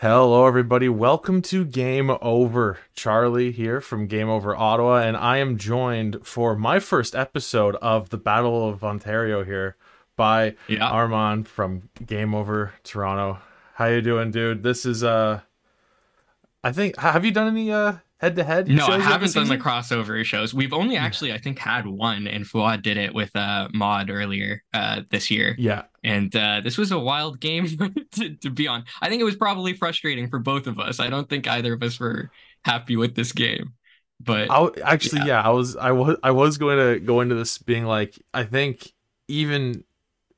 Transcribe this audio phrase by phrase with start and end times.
[0.00, 0.88] Hello, everybody.
[0.90, 2.78] Welcome to Game Over.
[2.94, 8.10] Charlie here from Game Over Ottawa, and I am joined for my first episode of
[8.10, 9.76] the Battle of Ontario here
[10.14, 10.90] by Yeah.
[10.90, 13.38] Armaan from Game Over Toronto.
[13.74, 14.62] How you doing, dude?
[14.62, 15.40] This is uh,
[16.62, 18.68] I think have you done any uh head to head?
[18.68, 20.54] No, I haven't done the crossover shows.
[20.54, 24.62] We've only actually, I think, had one, and Fuad did it with uh, Maude earlier
[24.74, 25.54] uh, this year.
[25.58, 27.66] Yeah, And uh, this was a wild game
[28.12, 28.84] to, to be on.
[29.00, 31.00] I think it was probably frustrating for both of us.
[31.00, 32.30] I don't think either of us were
[32.64, 33.74] happy with this game.
[34.18, 35.42] But I actually, yeah.
[35.42, 38.90] I was, I was, I was going to go into this being like, I think
[39.28, 39.84] even,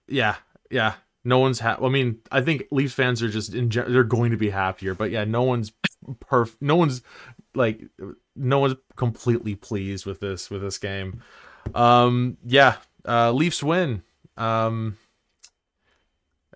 [0.09, 0.35] yeah,
[0.69, 1.85] yeah, no one's happy.
[1.85, 4.95] I mean, I think Leafs fans are just in, gen- they're going to be happier,
[4.95, 5.73] but yeah, no one's
[6.25, 7.03] perf, no one's
[7.55, 7.81] like,
[8.37, 11.23] no one's completely pleased with this with this game.
[11.75, 14.03] Um, yeah, uh, Leafs win.
[14.37, 14.97] Um,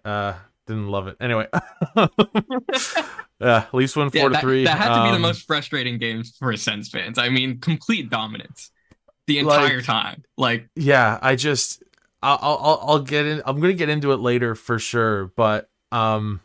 [0.05, 0.35] uh,
[0.67, 1.17] didn't love it.
[1.21, 1.49] Anyway,
[3.41, 4.65] yeah, Leafs win yeah, four to three.
[4.65, 7.19] that had to be the Um, most frustrating game for Sens fans.
[7.19, 8.71] I mean, complete dominance
[9.27, 10.25] the Like- entire time.
[10.37, 11.83] Like, yeah i just
[12.23, 16.41] I'll, I'll i'll get in i'm gonna get into it later for sure but um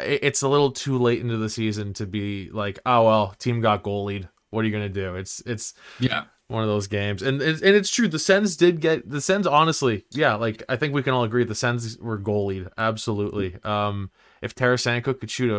[0.00, 3.82] it's a little too late into the season to be like oh well team got
[3.82, 7.62] goalied what are you gonna do it's it's yeah, one of those games and it's,
[7.62, 11.02] and it's true the sens did get the sens honestly yeah like i think we
[11.02, 14.10] can all agree the sens were goalied absolutely um
[14.42, 15.50] if Tarasenko could shoot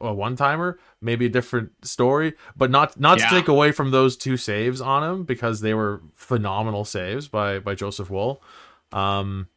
[0.00, 2.32] a, a one timer, maybe a different story.
[2.56, 3.28] But not not Yeah.
[3.28, 7.58] to take away from those two saves on him because they were phenomenal saves by
[7.58, 8.42] by Joseph Woll.
[8.90, 9.48] Um,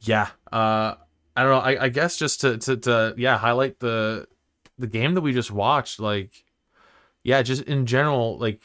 [0.00, 0.94] yeah, uh,
[1.36, 1.58] I don't know.
[1.58, 4.26] I, I guess just to, to to yeah highlight the
[4.78, 5.98] the game that we just watched.
[6.00, 6.44] Like,
[7.22, 8.60] yeah, just in general, like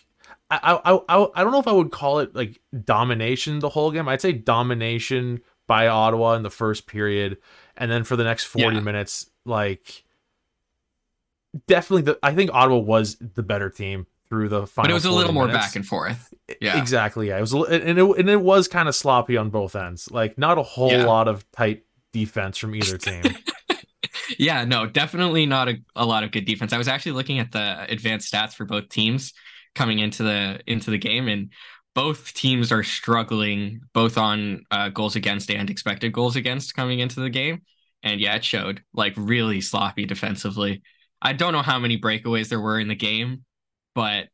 [0.52, 3.92] I I I I don't know if I would call it like domination the whole
[3.92, 4.08] game.
[4.10, 7.38] I'd say domination by Ottawa in the first period,
[7.78, 8.82] and then for the next forty Yeah.
[8.84, 10.04] minutes, like
[11.68, 14.88] definitely the I think Ottawa was the better team through the final.
[14.88, 15.68] but it was a 40 little more minutes.
[15.68, 16.34] back and forth.
[16.60, 16.78] Yeah.
[16.82, 17.30] Exactly.
[17.30, 17.38] Yeah.
[17.38, 20.12] It was, and it, and it was kind of sloppy on both ends.
[20.12, 21.06] Like not a whole Yeah.
[21.06, 21.84] lot of tight
[22.26, 23.24] defense from either team.
[24.38, 26.74] Yeah, no, definitely not a, a lot of good defense.
[26.74, 29.34] I was actually looking at the advanced stats for both teams
[29.74, 31.52] coming into the into the game, and
[31.96, 37.22] both teams are struggling both on uh, goals against and expected goals against coming into
[37.22, 37.62] the game.
[38.04, 40.82] And yeah, it showed like really sloppy defensively.
[41.22, 43.44] I don't know how many breakaways there were in the game,
[43.96, 44.28] but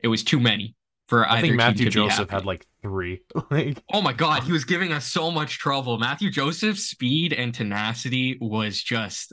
[0.00, 0.74] it was too many
[1.10, 3.20] for I think Mathieu Joseph had like three.
[3.50, 5.98] like Oh my god, he was giving us so much trouble.
[5.98, 9.32] Mathieu Joseph's speed and tenacity was just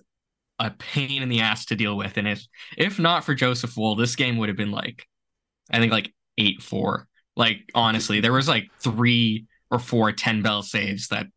[0.57, 2.17] a pain in the ass to deal with.
[2.17, 2.43] And if
[2.77, 5.05] if not for Joseph Woll, this game would have been like
[5.69, 7.03] I think like 8-4.
[7.35, 11.27] Like honestly, there was like three or four 10 bell saves that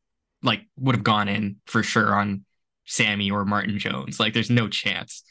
[0.42, 2.46] like would have gone in for sure on
[2.86, 4.18] Sammy or Martin Jones.
[4.18, 5.22] Like there's no chance.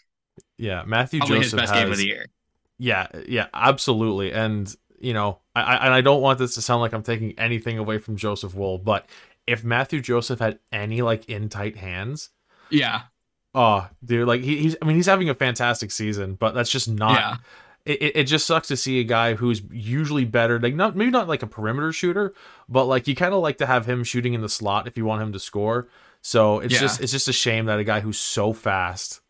[0.59, 2.27] yeah, Mathieu Probably Joseph his best has, game of the year.
[2.77, 4.31] Yeah, yeah, absolutely.
[4.33, 4.71] And
[5.01, 7.77] you know, I, I and I don't want this to sound like I'm taking anything
[7.77, 9.05] away from Joseph Woll, but
[9.47, 12.29] if Mathieu Joseph had any like in tight hands,
[12.69, 13.01] Yeah.
[13.55, 16.87] oh dude, like he, he's I mean he's having a fantastic season, but that's just
[16.89, 17.35] not Yeah.
[17.85, 21.27] it, it, just sucks to see a guy who's usually better like not maybe not
[21.27, 22.33] like a perimeter shooter
[22.67, 25.05] but like you kind of like to have him shooting in the slot if you
[25.05, 25.87] want him to score
[26.21, 26.81] so it's Yeah.
[26.81, 29.21] just it's just a shame that a guy who's so fast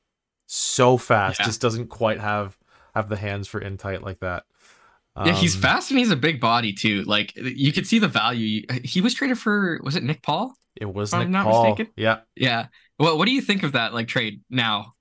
[0.48, 1.46] so fast Yeah.
[1.46, 2.58] just doesn't quite have
[2.96, 4.44] have the hands for in tight like that
[5.18, 7.04] Yeah, he's Um, fast and he's a big body too.
[7.04, 8.64] Like you could see the value.
[8.84, 10.54] He was traded for was it Nick Paul?
[10.80, 11.92] it was if I'm Nick not Paul mistaken.
[11.98, 12.68] yeah Yeah.
[13.00, 14.94] Well, what do you think of that like trade now?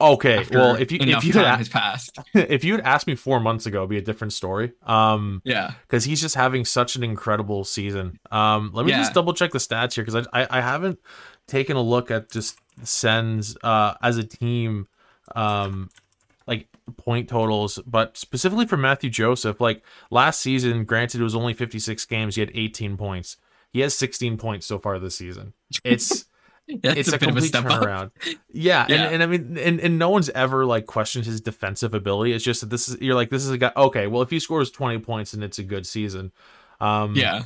[0.00, 2.18] okay well if you if you had, passed.
[2.34, 5.74] if you had asked me four months ago it'd be a different story um Yeah.
[5.82, 8.18] because he's just having such an incredible season.
[8.32, 8.98] Um, let me Yeah.
[8.98, 10.98] just double check the stats here because I, I I haven't
[11.46, 14.88] taken a look at just Sens uh as a team,
[15.36, 15.88] um,
[16.96, 22.04] point totals, but specifically for Mathieu Joseph, like last season, granted it was only 56
[22.06, 23.36] games, he had 18 points.
[23.70, 25.54] He has 16 points so far this season.
[25.84, 26.26] It's
[26.68, 27.64] it's a, a, bit of a complete up.
[27.64, 28.10] turnaround.
[28.52, 29.04] Yeah, Yeah.
[29.04, 32.32] And, and I mean, and, and no one's ever like questioned his defensive ability.
[32.32, 33.72] It's just that this is you're like this is a guy.
[33.76, 36.32] Okay, well, if he scores twenty points and it's a good season,
[36.80, 37.42] um, Yeah,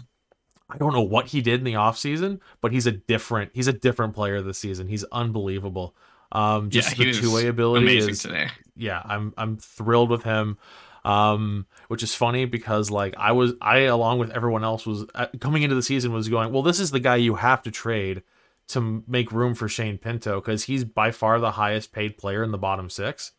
[0.69, 3.73] I don't know what he did in the offseason, but he's a different he's a
[3.73, 4.88] different player this season.
[4.88, 5.94] He's unbelievable.
[6.32, 8.49] Um, just yeah, the two way ability amazing is today.
[8.76, 10.58] yeah, I'm I'm thrilled with him.
[11.05, 15.26] Um, which is funny because like I was I along with everyone else was uh,
[15.40, 18.23] coming into the season was going, well, this is the guy you have to trade
[18.69, 22.50] to make room for Shane Pinto because he's by far the highest paid player in
[22.50, 23.31] the bottom six.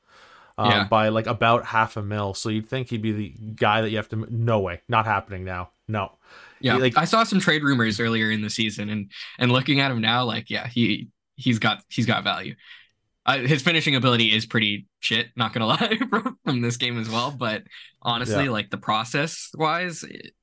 [0.58, 0.84] Um, Yeah.
[0.88, 2.34] by like about half a mil.
[2.34, 4.26] So you'd think he'd be the guy that you have to.
[4.30, 5.72] No way, not happening now.
[5.90, 6.14] No.
[6.62, 9.92] Yeah, like- I saw some trade rumors earlier in the season, and and looking at
[9.92, 12.56] him now, like yeah, he he's got he's got value.
[13.26, 17.10] Uh, his finishing ability is pretty shit, not gonna lie, from, from this game as
[17.10, 17.32] well.
[17.32, 17.64] But
[18.02, 18.52] honestly, Yeah.
[18.52, 20.34] like the process wise, it-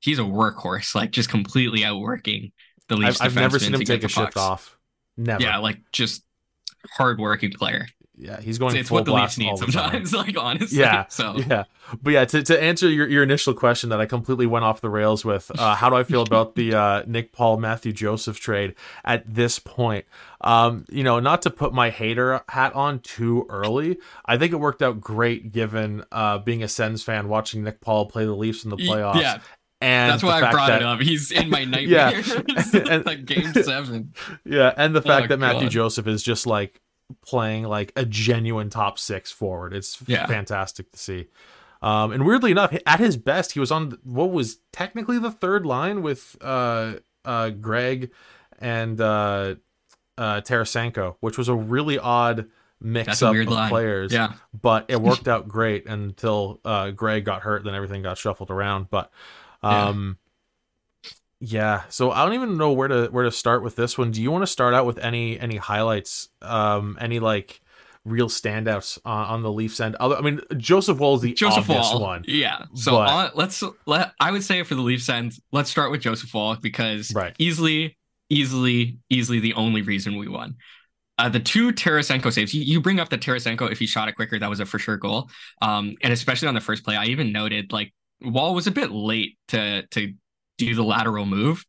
[0.00, 2.52] he's a workhorse, like just completely outworking
[2.88, 4.78] the I've, I've never seen him take a shift off.
[5.16, 5.42] Never.
[5.42, 6.22] Yeah, like just
[6.90, 7.86] hardworking player.
[8.20, 10.06] Yeah, he's going It's, it's full what the Leafs need all the time.
[10.06, 10.12] sometimes.
[10.26, 11.64] Like honestly, Yeah, So Yeah,
[12.02, 14.90] but yeah, to, to answer your, your initial question that I completely went off the
[14.90, 18.74] rails with, uh, how do I feel about the uh, Nick Paul Mathieu Joseph trade
[19.04, 20.04] at this point?
[20.40, 24.56] Um, you know, not to put my hater hat on too early, I think it
[24.56, 28.64] worked out great given uh, being a Sens fan watching Nick Paul play the Leafs
[28.64, 29.20] in the playoffs.
[29.20, 29.38] yeah,
[29.80, 31.00] and that's why I brought that, it up.
[31.00, 32.10] He's in my Yeah.
[32.20, 32.74] nightmares.
[32.74, 34.12] And- like game seven.
[34.44, 35.70] Yeah, and the fact Oh, that Mathieu God.
[35.70, 36.80] Joseph is just like
[37.26, 39.72] playing like a genuine top six forward.
[39.74, 40.26] It's Yeah.
[40.26, 41.28] fantastic to see.
[41.80, 45.64] Um, and weirdly enough, at his best, he was on what was technically the third
[45.64, 46.94] line with uh,
[47.24, 48.10] uh, Greig
[48.58, 49.54] and uh,
[50.16, 52.48] uh, Tarasenko, which was a really odd
[52.80, 53.68] mix up of line.
[53.70, 54.12] players.
[54.12, 54.32] Yeah.
[54.60, 58.88] But it worked out great until uh, Greig got hurt, then everything got shuffled around.
[58.90, 59.12] But
[59.62, 60.18] um,
[61.40, 61.82] yeah.
[61.88, 64.10] So I don't even know where to where to start with this one.
[64.10, 66.28] Do you want to start out with any any highlights?
[66.42, 67.60] Um, any like
[68.04, 69.94] real standouts on, on the Leafs end?
[69.96, 72.00] Other, I mean, Joseph Woll is the Joseph obvious Woll.
[72.02, 72.64] one, Yeah.
[72.74, 76.00] So but- on, let's let I would say for the Leafs end, let's start with
[76.00, 77.34] Joseph Woll because Right.
[77.38, 77.96] easily,
[78.30, 80.56] easily, easily the only reason we won.
[81.18, 82.54] Uh, the two Tarasenko saves.
[82.54, 84.78] You, you bring up the Tarasenko if he shot it quicker, that was a for
[84.78, 85.28] sure goal.
[85.60, 87.92] Um, and especially on the first play, I even noted like
[88.22, 90.14] Woll was a bit late to to
[90.58, 91.64] do the lateral move,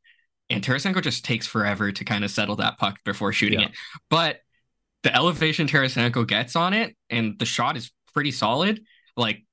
[0.50, 3.68] and Tarasenko just takes forever to kind of settle that puck before shooting Yeah.
[3.68, 3.72] it.
[4.10, 4.40] But
[5.04, 8.82] the elevation Tarasenko gets on it, and the shot is pretty solid.
[9.16, 9.44] Like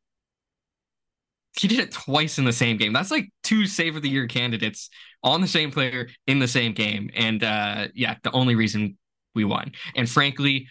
[1.58, 2.92] he did it twice in the same game.
[2.92, 4.90] That's like two save of the year candidates
[5.22, 7.10] on the same player in the same game.
[7.14, 8.98] And uh yeah, the only reason
[9.34, 9.72] we won.
[9.94, 10.68] And frankly,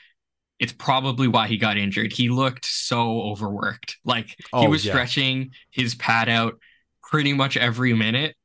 [0.59, 2.13] it's probably why he got injured.
[2.13, 3.97] He looked so overworked.
[4.05, 4.91] Like he Oh, was yeah.
[4.91, 6.59] stretching his pad out
[7.03, 8.35] pretty much every minute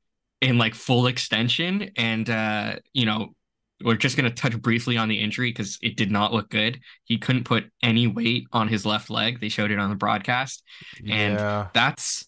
[0.40, 1.90] in like full extension.
[1.96, 3.34] And uh, you know,
[3.82, 6.80] we're just gonna touch briefly on the injury because it did not look good.
[7.04, 9.40] He couldn't put any weight on his left leg.
[9.40, 10.62] They showed it on the broadcast
[11.08, 11.68] and yeah.
[11.72, 12.26] that's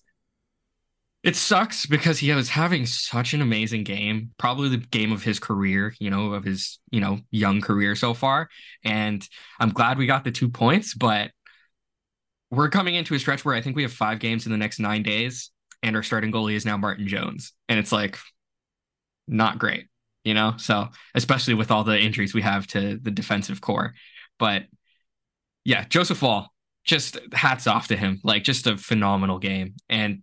[1.22, 5.38] it sucks because he was having such an amazing game probably the game of his
[5.38, 8.48] career you know of his you know young career so far
[8.84, 9.28] and
[9.60, 11.30] i'm glad we got the two points but
[12.50, 14.78] we're coming into a stretch where i think we have five games in the next
[14.78, 15.50] nine days
[15.82, 18.18] and our starting goalie is now martin jones and it's like
[19.28, 19.86] not great
[20.24, 23.94] you know so especially with all the injuries we have to the defensive core
[24.38, 24.64] but
[25.64, 26.52] yeah joseph woll
[26.84, 28.20] just hats off to him.
[28.24, 29.74] Like just a phenomenal game.
[29.88, 30.22] And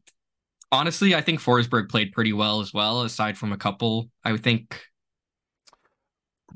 [0.71, 4.81] honestly, I think Forsberg played pretty well as well, aside from a couple, I think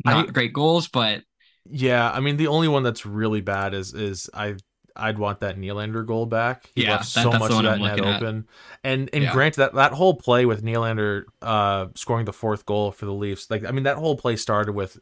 [0.06, 1.22] not I- great goals, but
[1.66, 4.56] Yeah, I mean the only one that's really bad is is I
[4.96, 6.70] I'd want that Nylander goal back.
[6.76, 8.22] He Yeah, left so much of that net at.
[8.22, 8.48] open.
[8.84, 9.32] And and Yeah.
[9.32, 13.50] granted that that whole play with Nylander uh scoring the fourth goal for the Leafs,
[13.50, 15.00] like I mean that whole play started with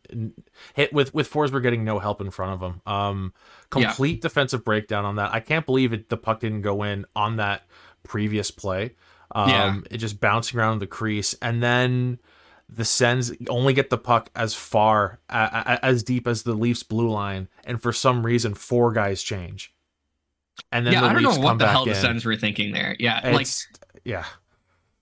[0.73, 2.81] hit with with Forsberg getting no help in front of him.
[2.85, 3.33] Um
[3.75, 3.87] Yeah.
[3.87, 5.33] complete defensive breakdown on that.
[5.33, 7.63] I can't believe it the puck didn't go in on that
[8.03, 8.95] previous play.
[9.33, 9.79] Um Yeah.
[9.91, 12.19] it just bouncing around the crease and then
[12.73, 17.49] the Sens only get the puck as far as deep as the Leafs blue line,
[17.65, 19.73] and for some reason four guys change.
[20.71, 21.95] And then yeah, the I don't Leafs know what the hell the.
[21.95, 22.95] Sens were thinking there.
[22.99, 23.47] Yeah, like
[24.03, 24.25] yeah,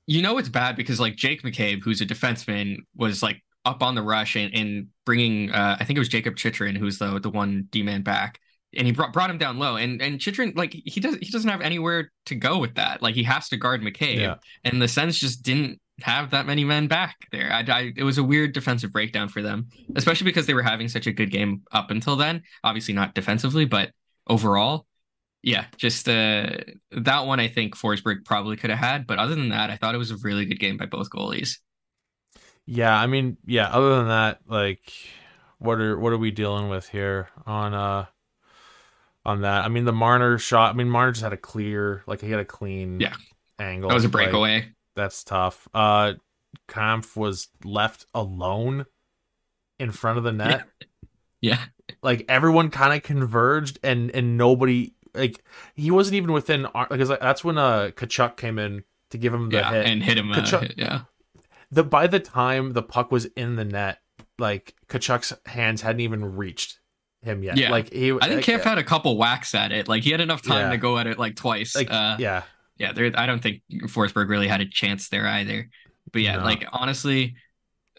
[0.08, 3.94] you know it's bad because like Jake McCabe, who's a defenseman, was like up on
[3.96, 7.30] the rush and, and bringing uh, I think it was Jakob Chychrun, who's the the
[7.30, 8.40] one D man back,
[8.76, 9.76] and he brought brought him down low.
[9.76, 13.02] And and Chychrun like he does he doesn't have anywhere to go with that.
[13.02, 14.36] Like he has to guard McCabe, Yeah.
[14.64, 17.52] and the Sens just didn't have that many men back there.
[17.52, 20.88] I, I it was a weird defensive breakdown for them, especially because they were having
[20.88, 22.44] such a good game up until then.
[22.64, 23.92] Obviously not defensively, but
[24.28, 24.86] overall.
[25.42, 26.50] Yeah, just uh
[26.92, 29.96] that one I think Forsberg probably could have had, but other than that, I thought
[29.96, 31.60] it was a really good game by both goalies.
[32.66, 33.68] Yeah, I mean, yeah.
[33.70, 34.94] Other than that, like,
[35.58, 38.06] what are what are we dealing with here on uh
[39.26, 39.66] on that?
[39.66, 40.74] I mean, the Marner shot.
[40.74, 43.16] I mean, Marner just had a clear, like he had a clean, yeah,
[43.58, 43.90] angle.
[43.90, 44.70] That was a like, breakaway.
[44.96, 45.68] that's tough.
[45.74, 46.14] Uh,
[46.68, 48.86] Kampf was left alone
[49.80, 50.68] in front of the net.
[51.42, 51.60] yeah.
[52.04, 55.44] Like everyone kind of converged, and and nobody like
[55.76, 59.50] he wasn't even within because like, that's when uh Tkachuk came in to give him
[59.50, 60.32] the yeah, hit and hit him.
[60.32, 61.02] Uh, Tkachuk- hit- yeah,
[61.72, 64.00] the by the time the puck was in the net,
[64.38, 66.80] like Tkachuk's hands hadn't even reached
[67.22, 67.58] him yet.
[67.58, 67.72] Yeah.
[67.72, 68.12] like he.
[68.12, 69.88] I think like, Kampf had a couple whacks at it.
[69.88, 70.70] Like he had enough time Yeah.
[70.72, 71.76] to go at it like twice.
[71.76, 72.44] like uh, yeah,
[72.78, 73.12] yeah, there.
[73.16, 75.70] I don't think Forsberg really had a chance there either.
[76.12, 76.44] But yeah, No.
[76.44, 77.36] like honestly,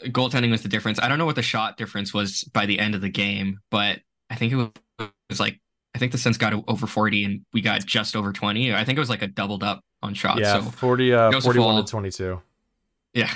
[0.07, 0.99] goaltending was the difference.
[1.01, 4.01] I don't know what the shot difference was by the end of the game, but
[4.31, 4.71] I think it
[5.29, 5.61] was like
[6.01, 8.75] think the Sens got over forty and we got just over twenty.
[8.75, 10.41] I think it was like a doubled up on shots.
[10.41, 12.41] yeah, So 40, uh, 41 Woll- to twenty two.
[13.15, 13.33] yeah,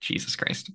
[0.00, 0.70] Jesus Christ.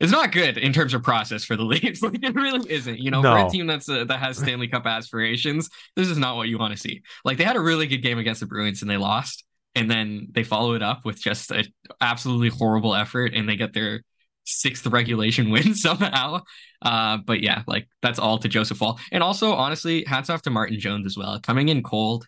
[0.00, 2.02] It's not good in terms of process for the Leafs.
[2.02, 2.98] Like it really isn't.
[3.00, 6.36] You know, for a team that's uh, that has Stanley Cup aspirations, this is not
[6.36, 7.02] what you want to see.
[7.24, 9.44] Like they had a really good game against the Bruins and they lost,
[9.74, 11.64] and then they follow it up with just an
[12.00, 14.02] absolutely horrible effort, and they get their
[14.48, 16.40] sixth regulation win somehow.
[16.82, 20.50] Uh, but yeah, like that's all to Joseph Woll, and also honestly, hats off to
[20.50, 22.26] Martin Jones as well, coming in cold.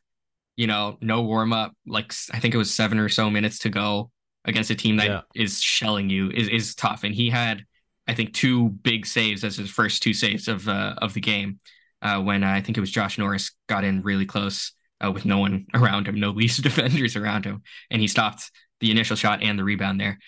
[0.56, 1.72] You know, no warm up.
[1.86, 4.10] Like I think it was seven or so minutes to go
[4.44, 5.60] against a team that is Yeah.
[5.60, 7.04] shelling you is is tough.
[7.04, 7.64] And he had,
[8.06, 11.60] I think, two big saves as his first two saves of uh, of the game.
[12.02, 14.72] Uh, when I think it was Josh Norris got in really close
[15.04, 18.50] uh, with no one around him, no Leafs defenders around him, and he stopped
[18.80, 20.18] the initial shot and the rebound there.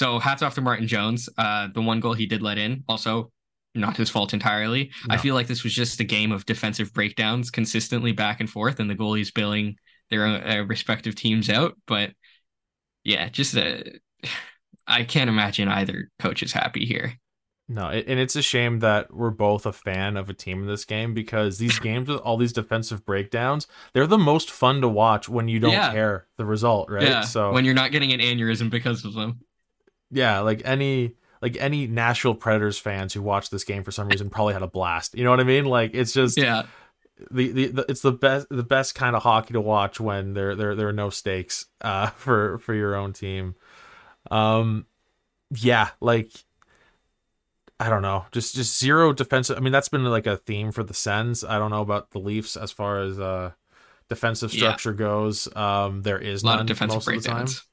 [0.00, 1.28] So hats off to Martin Jones.
[1.36, 3.30] Uh, the one goal he did let in, also
[3.74, 4.92] not his fault entirely.
[5.10, 8.80] I feel like this was just a game of defensive breakdowns consistently back and forth,
[8.80, 9.76] and the goalies billing
[10.08, 11.76] their uh, respective teams out.
[11.86, 12.12] But
[13.04, 13.82] yeah, just uh,
[14.86, 17.12] I can't imagine either coach is happy here.
[17.68, 20.86] No, and it's a shame that we're both a fan of a team in this
[20.86, 25.28] game because these games with all these defensive breakdowns, they're the most fun to watch
[25.28, 25.92] when you don't Yeah.
[25.92, 27.02] care the result, right?
[27.02, 29.40] Yeah, so when you're not getting an aneurysm because of them.
[30.10, 34.28] Yeah, like any like any Nashville Predators fans who watched this game for some reason
[34.30, 35.16] probably had a blast.
[35.16, 35.64] You know what I mean?
[35.64, 36.64] Like it's just Yeah,
[37.30, 40.54] the, the, the it's the best the best kind of hockey to watch when there
[40.54, 43.54] there there are no stakes uh for for your own team.
[44.30, 44.86] Um
[45.54, 46.30] yeah, like
[47.78, 48.26] I don't know.
[48.30, 51.44] Just just zero defensive I mean that's been like a theme for the Sens.
[51.44, 53.52] I don't know about the Leafs as far as uh
[54.08, 54.58] defensive Yeah.
[54.76, 55.48] structure goes.
[55.56, 57.36] Um there is a lot none of defensive most of the time.
[57.36, 57.64] breakdowns.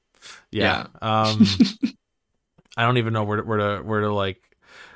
[0.51, 0.87] Yeah.
[1.01, 1.45] Um
[2.77, 4.55] I don't even know where to, where to where to like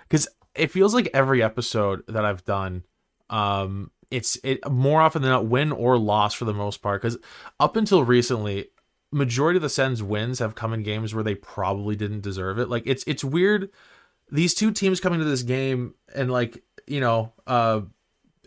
[0.10, 2.84] cuz it feels like every episode that I've done
[3.30, 7.18] um it's it more often than not win or loss for the most part cuz
[7.60, 8.68] up until recently
[9.12, 12.70] majority of the Sens wins have come in games where they probably didn't deserve it.
[12.70, 13.70] Like it's it's weird
[14.32, 17.82] these two teams coming to this game and like, you know, uh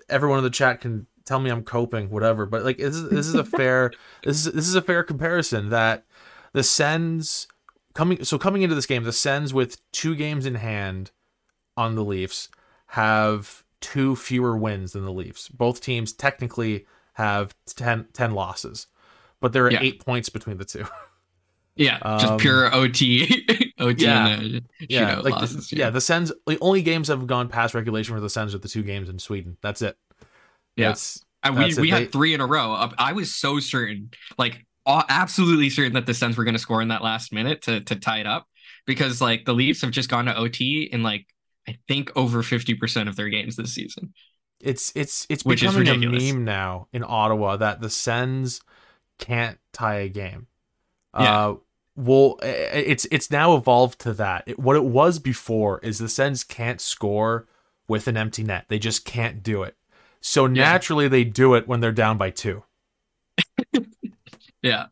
[0.09, 3.27] everyone in the chat can tell me I'm coping whatever, but like this is this
[3.27, 6.05] is a fair this is this is a fair comparison that
[6.53, 7.47] the Sens
[7.95, 11.11] coming so coming into this game, the Sens with two games in hand
[11.77, 12.49] on the Leafs
[12.89, 15.49] have two fewer wins than the Leafs.
[15.49, 18.87] Both teams technically have 10, 10 losses,
[19.41, 19.81] but there are Yeah.
[19.83, 20.87] eight points between the two.
[21.77, 24.27] Yeah, Um, just pure OT, OT yeah.
[24.41, 25.73] uh, yeah, like the, losses.
[25.73, 26.31] yeah, the Sens.
[26.47, 29.19] The only games have gone past regulation for the Sens are the two games in
[29.19, 29.57] Sweden.
[29.61, 29.97] That's it.
[30.77, 30.91] Yeah.
[30.91, 31.81] That's, And we That's it.
[31.81, 32.75] we They- had three in a row.
[32.75, 36.83] Uh, I was so certain, like absolutely certain that the Sens were going to score
[36.83, 38.49] in that last minute to to tie it up
[38.87, 41.27] because like the Leafs have just gone to OT in like
[41.69, 44.13] I think over fifty percent of their games this season.
[44.61, 48.61] it's it's it's Which becoming a meme now in Ottawa that the Sens
[49.19, 50.47] can't tie a game.
[51.19, 51.49] Yeah.
[51.49, 51.55] Uh,
[51.97, 54.45] well, it's it's now evolved to that.
[54.47, 57.47] It, what it was before is the Sens can't score
[57.87, 58.65] with an empty net.
[58.69, 59.77] They just can't do it.
[60.21, 62.65] So naturally, they do it when they're down by two.
[64.65, 64.87] Yeah,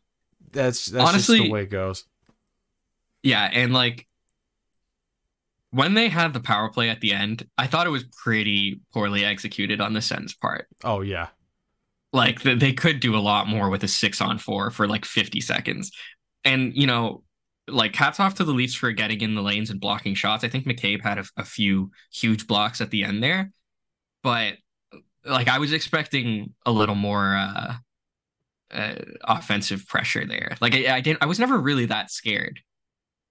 [0.53, 2.05] That's that's just Honestly- the way it goes.
[3.23, 4.07] yeah, and like
[5.71, 9.25] when they had the power play at the end, I thought it was pretty poorly
[9.25, 10.67] executed on the Sens part.
[10.85, 11.29] Oh yeah,
[12.13, 15.05] like th- they could do a lot more with a six on four for like
[15.07, 15.91] 50 seconds.
[16.45, 17.23] And you know
[17.69, 20.45] like hats off to the leafs for getting in the lanes and blocking shots.
[20.45, 23.53] I think mccabe had a, a few huge blocks at the end there.
[24.23, 24.55] But
[25.25, 27.75] like i was expecting a little more uh,
[28.73, 32.61] uh offensive pressure there like I, I didn't i was never really that scared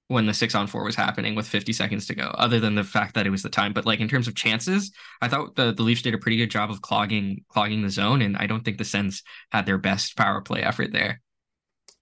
[0.08, 2.84] when the six on four was happening with 50 seconds to go other than the
[2.84, 5.72] fact that it was the time but like in terms of chances I thought the,
[5.72, 8.66] the Leafs did a pretty good job of clogging clogging the zone, and I don't
[8.66, 11.22] think the Sens had their best power play effort there.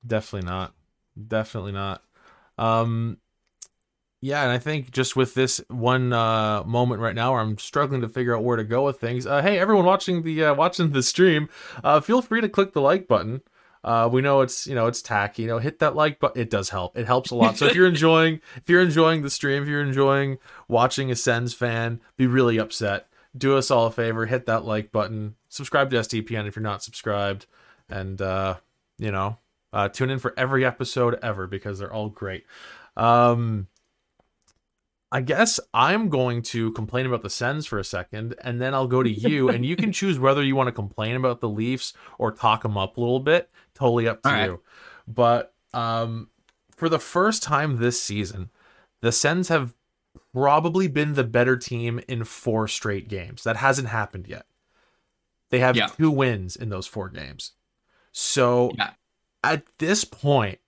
[0.06, 0.74] definitely not.
[1.28, 2.02] Definitely not.
[2.58, 3.18] Um,
[4.22, 8.02] Yeah, and I think just with this one uh, moment right now where I'm struggling
[8.02, 9.26] to figure out where to go with things.
[9.26, 11.48] Uh, hey, everyone watching the uh, watching the stream,
[11.84, 13.42] uh, feel free to click the like button.
[13.82, 15.44] Uh, we know it's you know it's tacky.
[15.44, 16.42] You know, hit that like button.
[16.42, 16.98] It does help.
[16.98, 17.58] It helps a lot.
[17.58, 21.54] So if you're enjoying if you're enjoying the stream, if you're enjoying watching a Sens
[21.54, 23.08] fan be really upset,
[23.38, 24.26] do us all a favor.
[24.26, 25.36] Hit that like button.
[25.48, 27.46] Subscribe to SDPN if you're not subscribed,
[27.88, 28.58] and uh,
[28.98, 29.38] you know
[29.72, 32.46] uh, tune in for every episode ever because they're all great.
[32.98, 33.68] Um,
[35.12, 38.88] I guess I'm going to complain about the Sens for a second, and then I'll
[38.88, 41.94] go to you, and you can choose whether you want to complain about the Leafs
[42.20, 43.50] or talk them up a little bit.
[43.74, 44.62] Totally up to you.
[45.08, 46.30] But um,
[46.76, 48.52] for the first time this season,
[49.02, 49.74] the Sens have
[50.34, 53.44] probably been the better team in four straight games.
[53.44, 54.46] That hasn't happened yet.
[55.50, 55.88] They have Yeah.
[55.88, 57.54] two wins in those four games.
[58.12, 58.92] So Yeah.
[59.44, 60.60] at this point,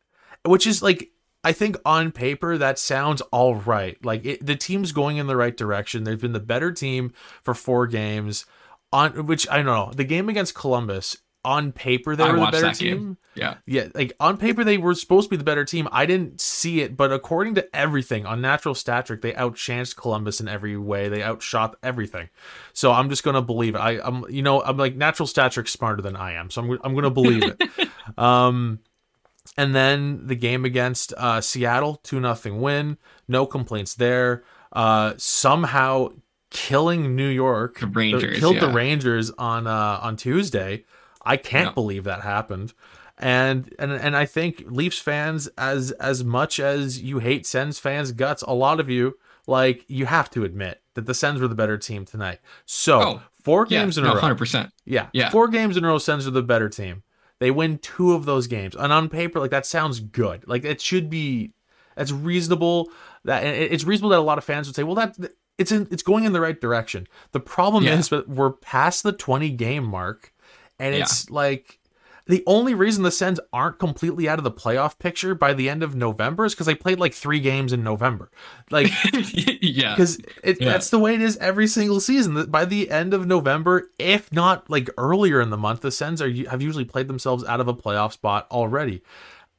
[0.43, 1.11] which is like
[1.43, 4.03] I think on paper that sounds all right.
[4.05, 6.03] Like it, the team's going in the right direction.
[6.03, 8.45] They've been the better team for four games.
[8.93, 11.17] On which I don't know the game against Columbus.
[11.43, 12.97] On paper, they I were the better team.
[12.97, 13.17] game.
[13.33, 13.55] Yeah.
[13.65, 15.87] Yeah, like on paper they were supposed to be the better team.
[15.91, 20.39] I didn't see it, but according to everything on natural stat trick, they outchanced Columbus
[20.39, 21.09] in every way.
[21.09, 22.29] They outshot everything.
[22.73, 23.79] So I'm just gonna believe it.
[23.79, 26.79] I, I'm, you know, I'm like natural stat trick's smarter than I am, so I'm,
[26.83, 27.89] I'm gonna believe it.
[28.19, 28.79] um,
[29.57, 32.97] and then the game against uh, Seattle, two nothing win.
[33.27, 34.43] No complaints there.
[34.71, 36.09] Uh, somehow
[36.49, 38.69] killing New York, The Rangers, killed the.
[38.69, 40.85] Rangers on uh, on Tuesday.
[41.23, 41.73] I can't Yeah.
[41.73, 42.73] believe that happened.
[43.17, 48.11] And and and I think Leafs fans, as as much as you hate Sens fans
[48.13, 49.17] guts, a lot of you
[49.47, 52.39] like you have to admit that the Sens were the better team tonight.
[52.65, 53.81] So Oh, four Yeah.
[53.81, 54.21] games in no, a row.
[54.21, 54.71] 100%.
[54.85, 55.07] Yeah.
[55.13, 55.29] Yeah.
[55.29, 57.03] Four games in a row, Sens are the better team.
[57.41, 58.75] They win two of those games.
[58.77, 60.47] And on paper, like that sounds good.
[60.47, 61.53] Like it should be
[61.95, 62.91] that's reasonable.
[63.25, 65.17] That it's reasonable that a lot of fans would say, well, that
[65.57, 67.07] it's in it's going in the right direction.
[67.31, 67.97] The problem Yeah.
[67.97, 70.31] is that we're past the 20 game mark,
[70.77, 71.79] and it's like
[72.27, 75.83] the only reason the Sens aren't completely out of the playoff picture by the end
[75.83, 78.29] of November is because they played like three games in November.
[78.69, 78.87] Like
[79.33, 79.95] yeah.
[79.95, 80.53] because Yeah.
[80.59, 82.45] that's the way it is every single season.
[82.49, 86.31] By the end of November, if not like earlier in the month, the Sens are
[86.49, 89.01] have usually played themselves out of a playoff spot already,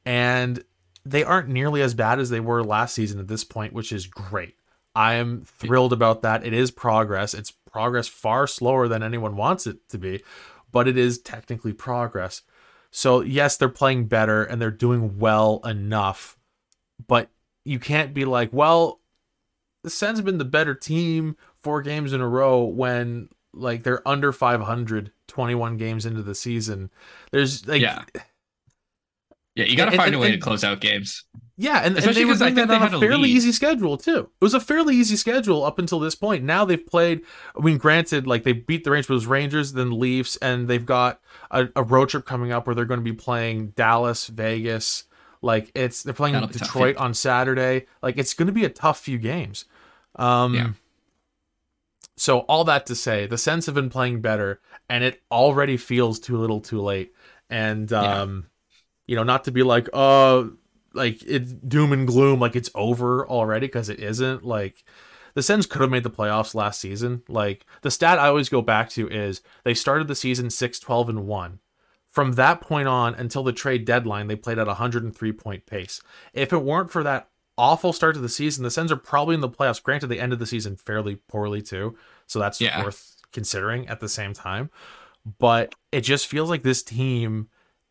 [0.05, 0.63] and
[1.05, 4.07] they aren't nearly as bad as they were last season at this point, which is
[4.07, 4.55] great.
[4.95, 6.45] I am thrilled about that.
[6.45, 7.33] It is progress.
[7.33, 10.21] It's progress far slower than anyone wants it to be,
[10.71, 12.43] but it is technically progress.
[12.95, 16.37] So yes, they're playing better and they're doing well enough,
[17.07, 17.29] but
[17.65, 18.99] you can't be like, well,
[19.83, 24.07] the Sens have been the better team four games in a row when like they're
[24.07, 26.91] under 500 21 games into the season.
[27.31, 28.03] There's like Yeah.
[29.55, 31.23] Yeah, you got to find and- a way and- to close out games.
[31.55, 33.35] Yeah, and, and they were doing that on a fairly lead.
[33.35, 34.19] easy schedule too.
[34.19, 36.43] It was a fairly easy schedule up until this point.
[36.43, 37.21] Now they've played.
[37.55, 40.67] I mean, granted, like they beat the Rangers, but it was Rangers, then Leafs, and
[40.67, 44.27] they've got a, a road trip coming up where they're going to be playing Dallas,
[44.27, 45.03] Vegas.
[45.43, 47.03] Like it's they're playing tough, Detroit yeah.
[47.03, 47.85] on Saturday.
[48.01, 49.65] Like it's going to be a tough few games.
[50.15, 50.69] Um, Yeah.
[52.15, 56.19] So all that to say, the Sens have been playing better, and it already feels
[56.19, 57.13] too little, too late.
[57.49, 58.21] And Yeah.
[58.21, 58.47] um,
[59.05, 60.53] you know, not to be like, oh,
[60.93, 64.43] like it's doom and gloom, like it's over already, because it isn't.
[64.45, 64.83] Like
[65.33, 67.23] the Sens could have made the playoffs last season.
[67.27, 71.09] Like the stat I always go back to is they started the season 6 12
[71.09, 71.59] and 1.
[72.07, 76.01] From that point on until the trade deadline, they played at a 103 point pace.
[76.33, 79.41] If it weren't for that awful start to the season, the Sens are probably in
[79.41, 79.81] the playoffs.
[79.81, 82.83] Granted, they ended the season fairly poorly too, so that's Yeah.
[82.83, 84.69] worth considering at the same time.
[85.39, 87.49] But it just feels like this team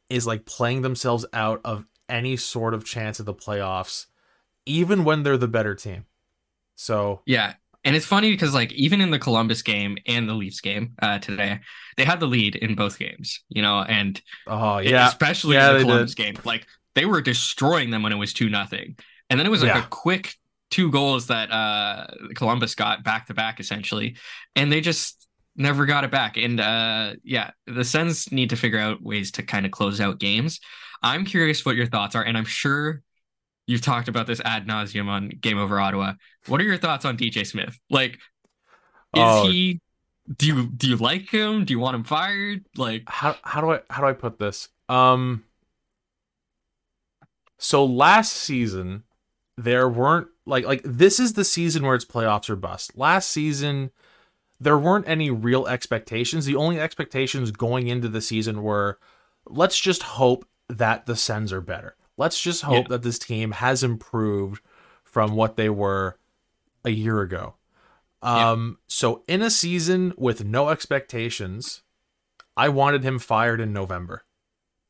[0.09, 4.07] is like playing themselves out of any sort of chance at the playoffs,
[4.67, 6.07] even when they're the better team.
[6.77, 7.55] So Yeah.
[7.85, 11.19] And it's funny because like even in the Columbus game and the Leafs game uh,
[11.19, 11.59] today,
[11.97, 15.77] they had the lead in both games, you know, and oh yeah, especially Yeah, in
[15.77, 18.97] the Columbus game, like they were destroying them when it was two nothing,
[19.31, 19.85] and then it was like Yeah.
[19.85, 20.35] a quick
[20.71, 24.17] two goals that uh Columbus got back to back essentially,
[24.57, 26.37] and they just never got it back.
[26.37, 30.21] And uh yeah, the Sens need to figure out ways to kind of close out
[30.21, 30.61] games.
[31.03, 33.03] I'm curious what your thoughts are, and I'm sure
[33.67, 36.15] you've talked about this ad nauseum on Game Over Ottawa.
[36.47, 37.79] What are your thoughts on DJ Smith?
[37.91, 38.19] Like, is
[39.15, 39.49] Oh.
[39.51, 39.81] he?
[40.37, 41.65] Do you do you like him?
[41.65, 42.65] Do you want him fired?
[42.77, 44.69] Like, how how do I how do I put this?
[44.89, 45.45] Um
[47.59, 49.05] so last season
[49.57, 52.97] there weren't like like this is the season where it's playoffs or bust.
[52.97, 53.91] Last season
[54.61, 56.47] there weren't any real expectations.
[56.47, 58.99] The only expectations going into the season were
[59.47, 60.47] let's just hope
[60.79, 61.97] that the Sens are better.
[62.17, 62.89] Let's just hope Yeah.
[62.97, 64.63] that this team has improved
[65.05, 66.19] from what they were
[66.85, 67.55] a year ago.
[68.23, 68.85] Um, yeah.
[68.89, 71.83] so in a season with no expectations,
[72.57, 74.25] I wanted him fired in November.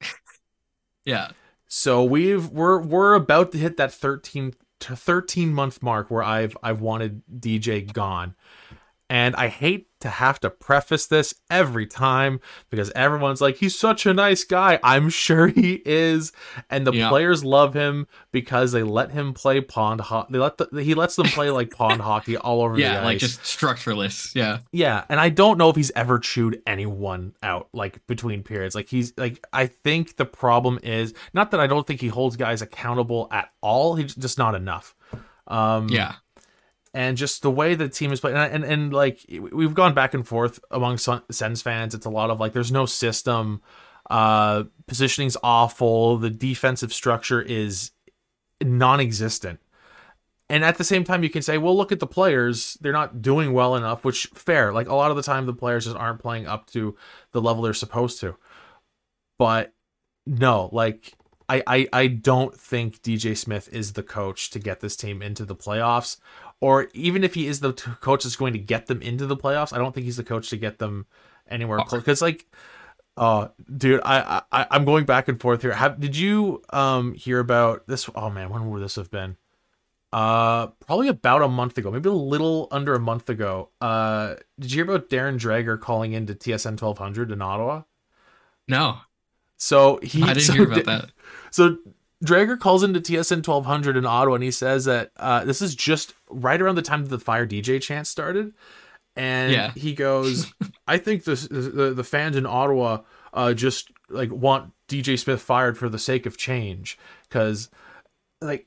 [1.05, 1.31] yeah.
[1.67, 6.57] So we've we're we're about to hit that 13 to 13 month mark where I've
[6.63, 8.35] I've wanted DJ gone.
[9.13, 14.07] And I hate to have to preface this every time because everyone's like, he's such
[14.07, 14.81] a nice guy.
[14.83, 16.33] I'm sure he is.
[16.71, 17.11] And the yeah.
[17.11, 20.33] players love him because they let him play pond hockey.
[20.33, 23.05] They let the, he lets them play like pond hockey all over yeah, the ice.
[23.05, 24.35] like just structureless.
[24.35, 24.61] Yeah.
[24.73, 25.05] Yeah.
[25.11, 28.75] And I don't know if he's ever chewed anyone out like between periods.
[28.75, 32.37] Like he's like, I think the problem is not that I don't think he holds
[32.37, 33.95] guys accountable at all.
[33.95, 34.95] He's just not enough.
[35.49, 36.15] Um, yeah
[36.95, 40.15] and just the way the team is playing and, and, and like we've gone back
[40.15, 41.95] and forth among Sens fans.
[41.95, 43.63] It's a lot of like there's no system.
[44.11, 46.19] Uh positioning's awful.
[46.19, 47.93] The defensive structure is
[48.63, 49.61] non-existent.
[50.51, 52.77] And at the same time you can say well look at the players.
[52.81, 54.73] They're not doing well enough which fair.
[54.73, 56.97] Like a lot of the time the players just aren't playing up to
[57.33, 58.37] the level they're supposed to.
[59.39, 59.73] But
[60.27, 61.15] no like
[61.49, 65.45] I, I, I don't think DJ Smith is the coach to get this team into
[65.45, 66.17] the playoffs
[66.63, 69.73] or even if he is the coach that's going to get them into the playoffs,
[69.73, 71.07] I don't think he's the coach to get them
[71.51, 72.01] anywhere close.
[72.01, 72.47] Because like,
[73.17, 75.73] oh, dude, I, I I'm going back and forth here.
[75.73, 78.09] Have did you um hear about this?
[78.15, 79.37] Oh man, when would this have been?
[80.13, 83.71] Uh, probably about a month ago, maybe a little under a month ago.
[83.81, 87.83] Uh, did you hear about Darren Dreger calling into TSN 1200 in Ottawa?
[88.69, 88.99] No.
[89.57, 90.23] So he.
[90.23, 91.11] I didn't so hear about that.
[91.51, 91.79] So
[92.23, 96.15] Dreger calls into TSN 1200 in Ottawa and he says that uh, this is just
[96.31, 98.55] right around the time that the Fire DJ chant started.
[99.17, 99.73] And yeah.
[99.73, 100.53] he goes,
[100.87, 103.01] I think the, the, the fans in Ottawa
[103.33, 106.99] uh, just like want DJ Smith fired for the sake of change.
[107.29, 107.71] Cause
[108.41, 108.67] like,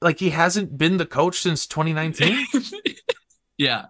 [0.00, 2.46] like he hasn't been the coach since 2019.
[3.58, 3.86] yeah.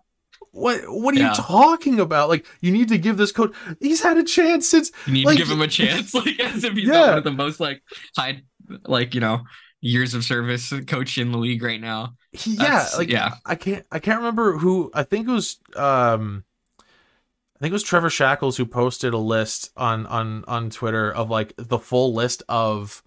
[0.55, 1.31] What what are yeah.
[1.31, 2.29] you talking about?
[2.29, 3.53] Like you need to give this coach.
[3.81, 4.93] He's had a chance since.
[5.05, 7.09] You need like, to give him a chance, like as if he's yeah.
[7.09, 7.83] one of the most like
[8.17, 8.43] high
[8.87, 9.43] like you know
[9.85, 12.15] years of service coach in the league right now.
[12.45, 13.35] yeah, like yeah.
[13.45, 16.45] I can't I can't remember who I think it was um
[16.81, 21.31] I think it was Trevor Shackles who posted a list on on on Twitter of
[21.31, 23.03] like the full list of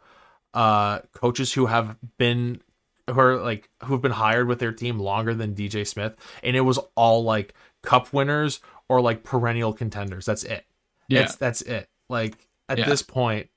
[0.54, 2.62] uh coaches who have been
[3.10, 6.56] who are like who have been hired with their team longer than DJ Smith and
[6.56, 10.26] it was all like cup winners or like perennial contenders.
[10.26, 10.65] That's it.
[11.08, 11.22] Yeah.
[11.22, 11.89] It's, that's it.
[12.08, 12.36] Like
[12.70, 12.86] at yeah.
[12.86, 13.50] this point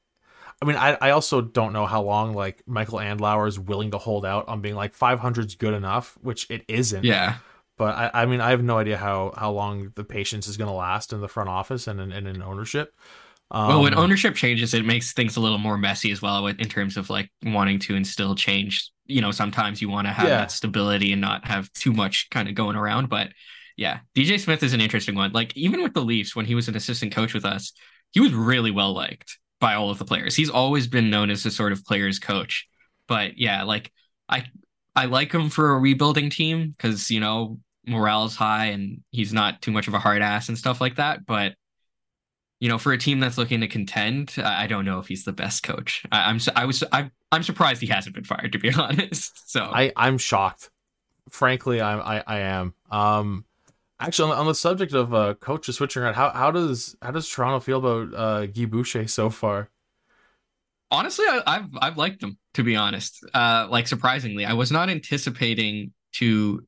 [0.63, 3.99] I mean, I, I also don't know how long like Michael Andlauer is willing to
[3.99, 7.05] hold out on being like 500 is good enough, which it isn't.
[7.05, 7.37] Yeah.
[7.79, 10.69] But I, I mean, I have no idea how how long the patience is going
[10.69, 12.95] to last in the front office and in, and in ownership.
[13.51, 16.47] Um, well, when um, ownership changes, it makes things a little more messy as well
[16.47, 18.91] in terms of like wanting to instill change.
[19.07, 20.37] You know, sometimes you want to have yeah.
[20.41, 23.09] that stability and not have too much kind of going around.
[23.09, 23.31] But
[23.79, 25.33] yeah, DJ Smith is an interesting one.
[25.33, 27.73] Like even with the Leafs, when he was an assistant coach with us,
[28.11, 30.35] he was really well liked by all of the players.
[30.35, 32.67] He's always been known as a sort of players coach.
[33.07, 33.93] But yeah, like
[34.29, 34.45] I
[34.97, 39.63] I like him for a rebuilding team because you know morale's high and he's not
[39.63, 41.27] too much of a hard ass and stuff like that.
[41.27, 41.55] But
[42.59, 45.33] you know, for a team that's looking to contend, I don't know if he's the
[45.33, 46.05] best coach.
[46.13, 49.51] I, am I was I, I'm surprised he hasn't been fired to be honest.
[49.51, 50.71] So I I'm shocked.
[51.31, 52.75] Frankly, I I, I am.
[52.91, 53.45] Um,
[54.01, 57.11] Actually, on the, on the subject of uh, coaches switching around, how how does how
[57.11, 59.69] does Toronto feel about uh, Guy Boucher so far?
[60.91, 63.25] Honestly, I, have I've liked him to be honest.
[63.35, 66.67] Uh, like surprisingly, I was not anticipating to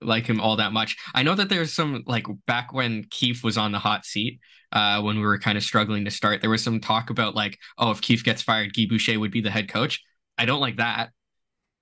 [0.00, 0.96] like him all that much.
[1.14, 4.40] I know that there's some like back when Keefe was on the hot seat,
[4.74, 7.58] uh, when we were kind of struggling to start, there was some talk about like,
[7.78, 10.02] oh, if Keefe gets fired, Guy Boucher would be the head coach.
[10.36, 11.10] I don't like that.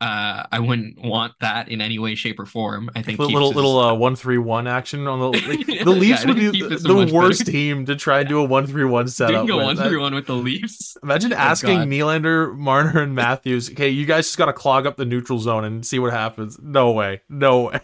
[0.03, 2.91] Uh, I wouldn't want that in any way, shape, or form.
[2.97, 3.55] I think little is...
[3.55, 6.77] little uh, one three one action on the like, the Leafs yeah, would be the,
[6.77, 7.53] the worst better.
[7.53, 9.47] team to try and do a one three one setup.
[9.47, 10.97] Go one three one with the Leafs.
[11.05, 11.89] Imagine oh, asking God.
[11.89, 15.63] Nylander, Marner, and Matthews, "Okay, you guys just got to clog up the neutral zone
[15.63, 17.81] and see what happens." No way, no way.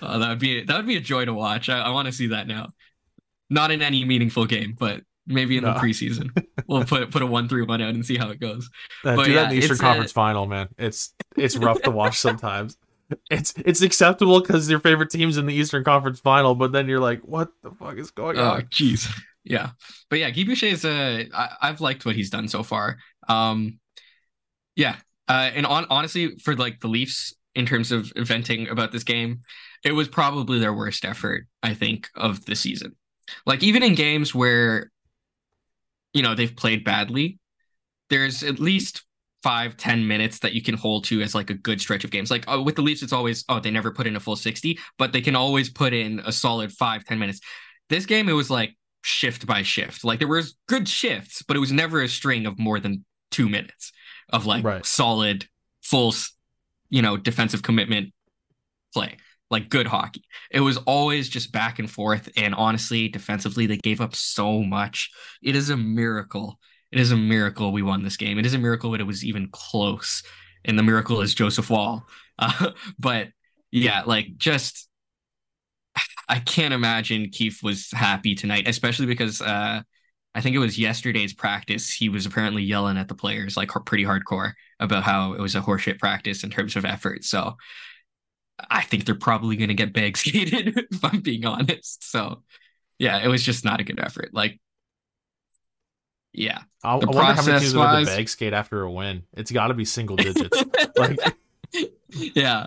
[0.00, 1.68] uh, that would be that would be a joy to watch.
[1.68, 2.70] I, I want to see that now.
[3.50, 5.74] Not in any meaningful game, but maybe in no.
[5.74, 6.30] the preseason.
[6.66, 8.68] we'll put put a one three one out and see how it goes.
[9.04, 10.14] Uh, but do yeah, that in the Eastern Conference a...
[10.14, 10.68] Final, man.
[10.78, 12.76] It's it's rough to watch sometimes.
[13.30, 17.00] It's it's acceptable because your favorite team's in the Eastern Conference Final, but then you're
[17.00, 18.44] like, what the fuck is going on?
[18.44, 18.62] oh, on?
[18.62, 19.08] Jeez.
[19.44, 19.70] Yeah,
[20.10, 21.26] but yeah, Guy Boucher is a.
[21.34, 22.98] I, I've liked what he's done so far.
[23.28, 23.78] Um,
[24.76, 29.04] yeah, uh, and on honestly for like the Leafs in terms of venting about this
[29.04, 29.40] game,
[29.84, 32.94] it was probably their worst effort I think of the season.
[33.46, 34.90] Like even in games where
[36.12, 37.38] you know they've played badly
[38.10, 39.04] there's at least
[39.42, 42.30] five ten minutes that you can hold to as like a good stretch of games.
[42.30, 44.78] Like uh, with the Leafs, it's always oh they never put in a full sixty,
[44.98, 47.40] but they can always put in a solid five ten minutes.
[47.88, 50.04] This game, it was like shift by shift.
[50.04, 53.48] Like there was good shifts, but it was never a string of more than two
[53.48, 53.92] minutes
[54.30, 54.84] of like Right.
[54.84, 55.46] solid
[55.82, 56.14] full,
[56.90, 58.12] you know, defensive commitment
[58.92, 59.16] play.
[59.50, 60.24] Like good hockey.
[60.50, 62.28] It was always just back and forth.
[62.36, 65.10] And honestly, defensively, they gave up so much.
[65.42, 66.58] It is a miracle.
[66.92, 68.38] It is a miracle we won this game.
[68.38, 70.22] It is a miracle that it was even close.
[70.64, 72.04] And the miracle is Joseph Woll.
[72.40, 73.30] Uh, but
[73.72, 74.88] yeah, like just
[76.28, 79.82] I can't imagine Keefe was happy tonight, especially because uh
[80.34, 81.90] I think it was yesterday's practice.
[81.90, 85.60] He was apparently yelling at the players like pretty hardcore about how it was a
[85.60, 87.24] horseshit practice in terms of effort.
[87.24, 87.56] So
[88.70, 92.10] I think they're probably going to get bag skated if I'm being honest.
[92.10, 92.42] So
[92.98, 94.30] yeah, it was just not a good effort.
[94.32, 94.58] Like,
[96.32, 98.82] yeah, I, I The wonder how many teams would have process-wise- the bag skate after
[98.82, 99.22] a win.
[99.34, 100.62] It's got to be single digits.
[100.96, 101.18] like,
[102.10, 102.66] yeah.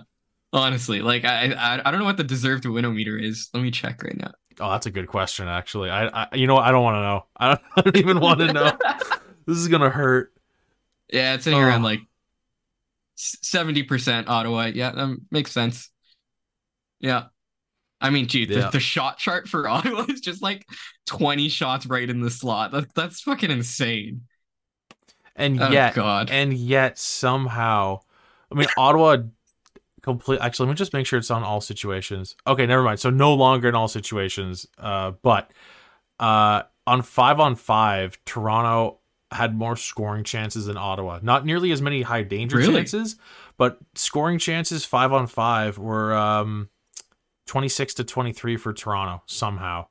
[0.53, 3.47] Honestly, like I, I I don't know what the deserved winometer is.
[3.53, 4.31] Let me check right now.
[4.59, 5.47] oh, that's a good question.
[5.47, 6.65] Actually, I, I you know, what?
[6.65, 7.25] I don't want to know.
[7.37, 8.71] I don't, I don't even want to know.
[9.45, 10.33] this is gonna hurt.
[11.09, 11.85] Yeah, it's sitting around Oh.
[11.85, 12.01] like
[13.41, 14.65] seventy percent Ottawa.
[14.73, 15.89] Yeah, that makes sense.
[16.99, 17.25] Yeah,
[17.99, 18.69] I mean, gee, the, Yeah.
[18.69, 20.65] the shot chart for Ottawa is just like
[21.05, 22.71] twenty shots right in the slot.
[22.71, 24.21] That, that's fucking insane.
[25.35, 28.01] And Oh yet, God, and yet somehow,
[28.51, 29.17] I mean, Ottawa
[30.01, 30.39] complete.
[30.41, 32.35] Actually, let me just make sure it's on all situations.
[32.47, 32.99] Okay, never mind.
[32.99, 34.67] So no longer in all situations.
[34.77, 35.51] Uh, but
[36.19, 38.99] uh, on five on five, Toronto
[39.31, 41.19] had more scoring chances than Ottawa.
[41.21, 42.75] Not nearly as many high danger Really?
[42.75, 43.15] chances,
[43.57, 46.69] but scoring chances five on five were um,
[47.47, 49.85] twenty six to twenty three for Toronto somehow.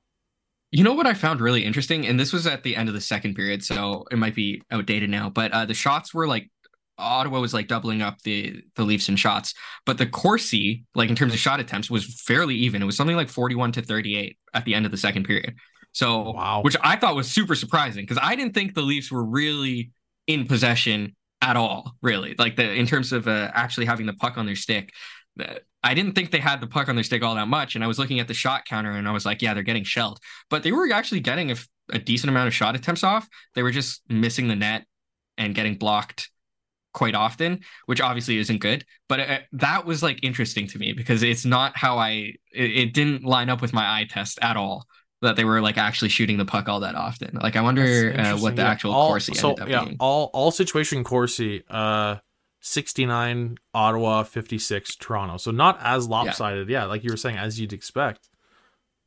[0.73, 3.01] You know what I found really interesting, and this was at the end of the
[3.01, 5.29] second period, so it might be outdated now.
[5.29, 6.49] But uh, the shots were like
[6.97, 9.55] Ottawa was like doubling up the the Leafs in shots,
[9.87, 12.83] but the Corsi, like in terms of shot attempts, was fairly even.
[12.83, 15.25] It was something like forty one to thirty eight at the end of the second
[15.25, 15.57] period.
[15.93, 16.63] So, Wow.
[16.63, 19.91] which I thought was super surprising because I didn't think the Leafs were really
[20.27, 21.97] in possession at all.
[22.03, 24.93] Really, like the in terms of uh, actually having the puck on their stick.
[25.83, 27.87] I didn't think they had the puck on their stick all that much, and I
[27.87, 30.63] was looking at the shot counter, and I was like, "Yeah, they're getting shelled." But
[30.63, 31.51] they were actually getting
[31.91, 33.27] a decent amount of shot attempts off.
[33.55, 34.85] They were just missing the net
[35.39, 36.31] and getting blocked
[36.93, 38.85] quite often, which obviously isn't good.
[39.09, 42.35] But uh that was like interesting to me because it's not how I.
[42.53, 44.87] It, it didn't line up with my eye test at all.
[45.23, 47.39] That they were like actually shooting the puck all that often.
[47.43, 48.71] Like I wonder uh, what the yeah.
[48.71, 49.97] actual all, Corsi so, ended up yeah, being.
[50.01, 52.17] all all situation Corsi, uh,
[52.61, 55.37] sixty nine Ottawa, fifty six Toronto.
[55.37, 56.87] So not as lopsided, yeah.
[56.87, 58.31] like you were saying, as you'd expect.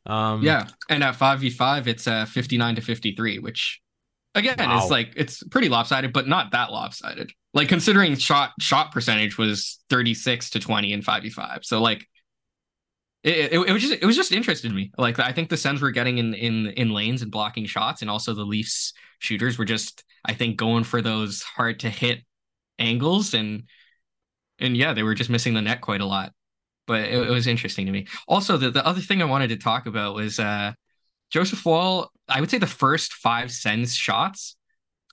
[0.05, 3.81] Um, Yeah, and at five v five, it's uh fifty nine to fifty three, which
[4.35, 4.83] again Wow.
[4.83, 7.31] is like it's pretty lopsided, but not that lopsided.
[7.55, 11.81] Like considering shot shot percentage was thirty six to twenty in five v five, so
[11.81, 12.07] like
[13.23, 14.91] it, it, was just it was just interesting to me.
[14.97, 18.11] Like I think the Sens were getting in in in lanes and blocking shots, and
[18.11, 22.19] also the Leafs shooters were just I think going for those hard to hit
[22.79, 23.63] angles and
[24.59, 26.33] and yeah, they were just missing the net quite a lot.
[26.85, 28.07] But it, it was interesting to me.
[28.27, 30.73] Also, the, the other thing I wanted to talk about was uh
[31.31, 32.11] Joseph Woll.
[32.27, 34.57] I would say the first five Sens shots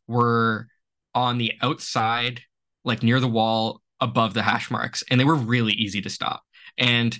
[0.09, 0.67] were
[1.15, 2.43] on the outside,
[2.85, 6.43] like near the wall above the hash marks, and they were really easy to stop.
[6.77, 7.17] And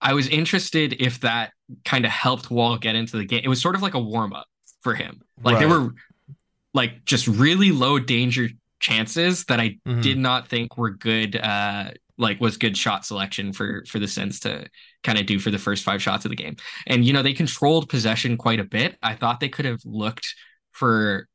[0.00, 1.52] I was interested if that
[1.84, 3.40] kind of helped Woll get into the game.
[3.44, 4.46] It was sort of like a warm up
[4.80, 5.22] for him.
[5.42, 5.68] Like Right.
[5.68, 5.94] were
[6.74, 8.48] like just really low danger
[8.80, 10.02] chances that I Mhm.
[10.02, 14.40] did not think were good uh like was good shot selection for for the Sens
[14.40, 14.68] to
[15.04, 16.56] kind of do for the first five shots of the game.
[16.86, 18.96] And you know, they controlled possession quite a bit.
[19.02, 20.26] I thought they could have looked
[20.72, 21.28] for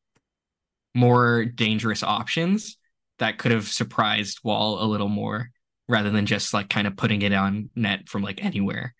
[0.96, 2.78] more dangerous options
[3.20, 5.50] that could have surprised Woll a little more
[5.88, 8.94] rather than just like kind of putting it on net from like anywhere.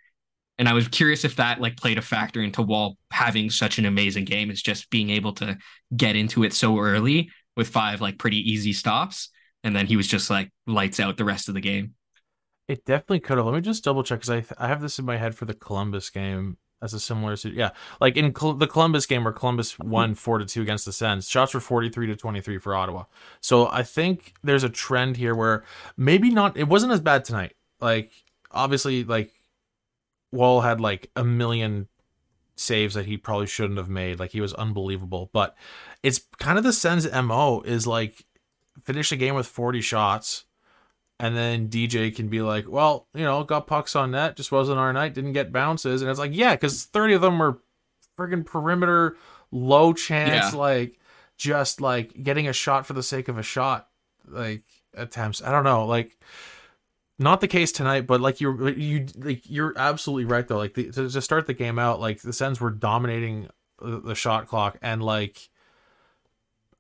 [0.58, 3.86] And I was curious if that like played a factor into Woll having such an
[3.86, 5.58] amazing game is just being able to
[5.96, 9.30] get into it so early with five like pretty easy stops
[9.64, 11.94] and then he was just like lights out the rest of the game.
[12.68, 13.46] It definitely could have.
[13.46, 15.54] Let me just double check because I I have this in my head for the
[15.54, 17.36] Columbus game as a similar.
[17.36, 20.86] si- Yeah, like in Col- the Columbus game where Columbus won four to two against
[20.86, 23.06] the Sens, shots were forty three to twenty three for Ottawa.
[23.42, 25.64] So I think there's a trend here where
[25.98, 26.58] maybe not.
[26.58, 27.54] It wasn't as bad tonight.
[27.80, 28.12] Like
[28.52, 29.32] obviously, like
[30.32, 31.88] Woll had like a million
[32.56, 34.20] saves that he probably shouldn't have made.
[34.20, 35.30] Like he was unbelievable.
[35.34, 35.56] But
[36.04, 38.26] it's kind of the Sens mo is like
[38.84, 40.46] finish a game with forty shots
[41.24, 44.78] and then DJ can be like, well, you know, got pucks on net, just wasn't
[44.80, 47.60] our night, didn't get bounces, and it's like, yeah, because thirty of them were
[48.18, 49.16] friggin' perimeter,
[49.52, 50.60] low chance, Yeah.
[50.60, 51.00] like
[51.38, 53.88] just like getting a shot for the sake of a shot.
[54.28, 54.64] like
[54.96, 55.42] attempts.
[55.42, 56.18] I don't know, like
[57.20, 60.58] not the case tonight, but like you're you like you're absolutely right though.
[60.58, 63.48] Like the, to, to start the game out, like the Sens were dominating
[63.82, 65.50] the, the shot clock, and like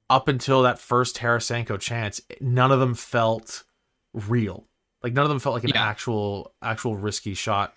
[0.09, 3.63] up until that first Tarasenko chance, none of them felt
[4.13, 4.67] real.
[5.01, 5.83] Like none of them felt like an yeah.
[5.83, 7.75] actual actual risky shot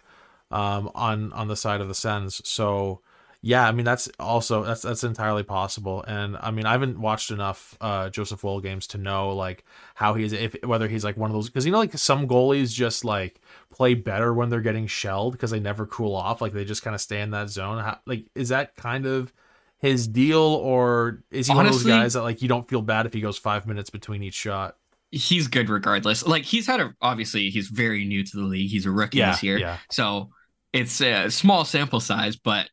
[0.51, 2.41] um, on on the side of the Sens.
[2.49, 3.01] So
[3.43, 6.05] yeah, I mean that's also that's that's entirely possible.
[6.05, 10.15] And I mean I haven't watched enough uh, Joseph Woll games to know like how
[10.15, 12.73] he is if whether he's like one of those because you know like some goalies
[12.73, 16.65] just like play better when they're getting shelled because they never cool off like they
[16.65, 17.79] just kind of stay in that zone.
[17.79, 19.33] How, like is that kind of
[19.79, 22.83] his deal or is he Honestly, one of those guys that like you don't feel
[22.83, 24.77] bad if he goes five minutes between each shot?
[25.17, 26.27] He's good regardless.
[26.27, 28.71] Like he's had a obviously he's very new to the league.
[28.71, 29.79] He's a rookie yeah, this year, yeah.
[29.91, 30.31] so
[30.73, 32.37] it's a small sample size.
[32.37, 32.69] But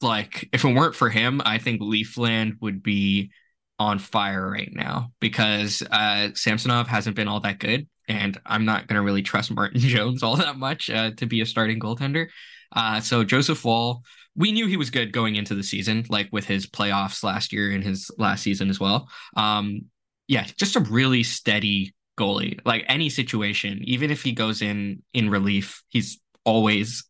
[0.00, 3.30] like if it weren't for him, I think Leafland would be
[3.78, 8.86] on fire right now because uh, Samsonov hasn't been all that good, and I'm not
[8.86, 12.28] gonna really trust Martin Jones all that much uh, to be a starting goaltender.
[12.74, 14.02] Uh, so Joseph Woll,
[14.36, 17.70] we knew he was good going into the season, like with his playoffs last year
[17.70, 19.08] and his last season as well.
[19.36, 19.82] Um,
[20.26, 22.60] yeah, just a really steady goalie.
[22.64, 27.04] Like any situation, even if he goes in in relief, he's always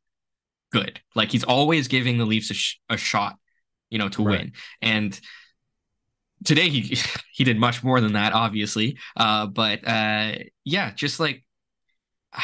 [0.73, 1.01] good.
[1.15, 3.37] Like he's always giving the Leafs a, sh- a shot,
[3.91, 4.39] you know, to right.
[4.39, 4.53] win.
[4.83, 5.19] And
[6.45, 6.97] today he
[7.33, 8.99] he did much more than that, obviously.
[9.17, 10.33] Uh, but uh,
[10.65, 11.45] yeah, just like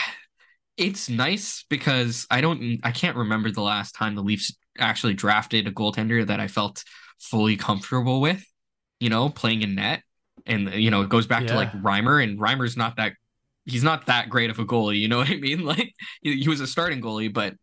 [0.76, 5.66] it's nice because I don't I can't remember the last time the Leafs actually drafted
[5.66, 6.84] a goaltender that I felt
[7.18, 8.44] fully comfortable with,
[8.98, 10.02] you know, playing in net.
[10.46, 11.48] And you know, it goes back yeah.
[11.48, 13.12] to like Reimer, and Reimer's not that
[13.64, 15.64] he's not that great of a goalie, you know what I mean?
[15.64, 17.54] Like he, he was a starting goalie, but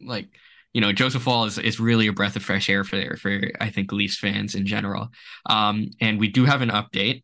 [0.00, 0.28] like
[0.72, 3.70] you know, Joseph Woll is, is really a breath of fresh air for for I
[3.70, 5.08] think Leafs fans in general.
[5.46, 7.22] Um, and we do have an update.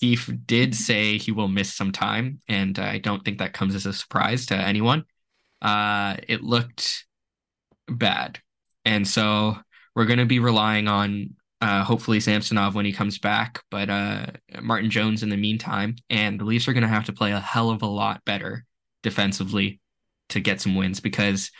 [0.00, 3.86] Keefe did say he will miss some time, and I don't think that comes as
[3.86, 5.04] a surprise to anyone.
[5.62, 7.06] Uh, it looked
[7.88, 8.40] bad.
[8.84, 9.56] And so
[9.94, 14.26] we're going to be relying on uh, hopefully Samsonov when he comes back, but uh,
[14.60, 15.96] Martin Jones in the meantime.
[16.10, 18.64] And the Leafs are going to have to play a hell of a lot better
[19.02, 19.80] defensively
[20.30, 21.50] to get some wins because,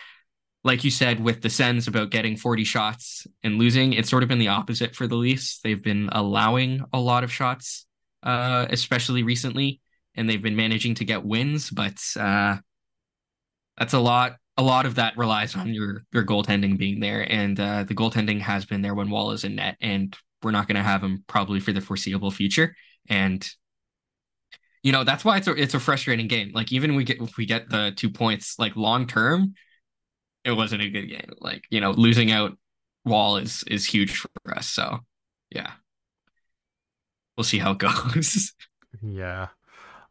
[0.62, 4.28] like you said, with the Sens about getting 40 shots and losing, it's sort of
[4.28, 5.61] been the opposite for the Leafs.
[5.61, 7.87] They've been allowing a lot of shots,
[8.22, 9.80] uh, especially recently,
[10.14, 12.57] and they've been managing to get wins, but uh,
[13.78, 17.58] that's a lot a lot of that relies on your your goaltending being there, and
[17.58, 20.76] uh, the goaltending has been there when Woll is in net, and we're not going
[20.76, 22.74] to have him probably for the foreseeable future.
[23.08, 23.48] And
[24.82, 26.52] you know that's why it's a it's a frustrating game.
[26.54, 29.54] Like even we get if we get the two points, like long term,
[30.44, 31.32] it wasn't a good game.
[31.40, 32.56] Like you know losing out
[33.04, 34.68] Woll is is huge for us.
[34.68, 35.00] So
[35.50, 35.72] yeah,
[37.36, 38.52] we'll see how it goes.
[39.02, 39.48] yeah.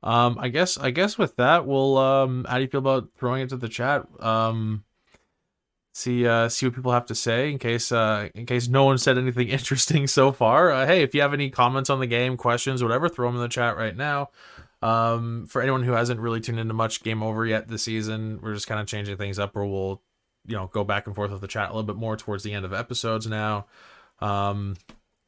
[0.04, 3.42] Um, I guess I guess with that, we'll um, how do you feel about throwing
[3.42, 4.06] it to the chat?
[4.20, 4.84] Um,
[5.94, 8.98] see uh, see what people have to say in case uh, in case no one
[8.98, 10.72] said anything interesting so far.
[10.72, 13.42] Uh, hey, if you have any comments on the game, questions, whatever, throw them in
[13.42, 14.30] the chat right now.
[14.82, 18.54] Um, for anyone who hasn't really tuned into much game over yet this season, we're
[18.54, 20.02] just kind of changing things up, or we'll
[20.46, 22.52] you know go back and forth with the chat a little bit more towards the
[22.52, 23.68] end of episodes now.
[24.20, 24.76] Um,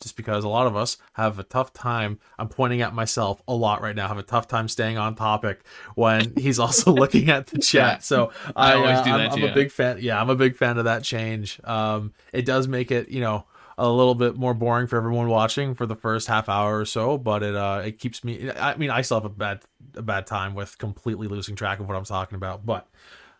[0.02, 2.20] just because a lot of us have a tough time.
[2.38, 4.08] I'm pointing at myself a lot right now.
[4.08, 5.62] Have a tough time staying on topic
[5.96, 8.04] when he's also looking at the chat.
[8.04, 9.32] So I, I always uh, do that.
[9.32, 9.98] I'm, I'm a big fan.
[10.02, 11.60] Yeah, I'm a big fan of that change.
[11.64, 13.46] Um, it does make it, you know,
[13.78, 17.18] a little bit more boring for everyone watching for the first half hour or so,
[17.18, 18.50] but it uh it keeps me.
[18.52, 19.62] I mean, I still have a bad
[19.96, 22.88] a bad time with completely losing track of what I'm talking about, but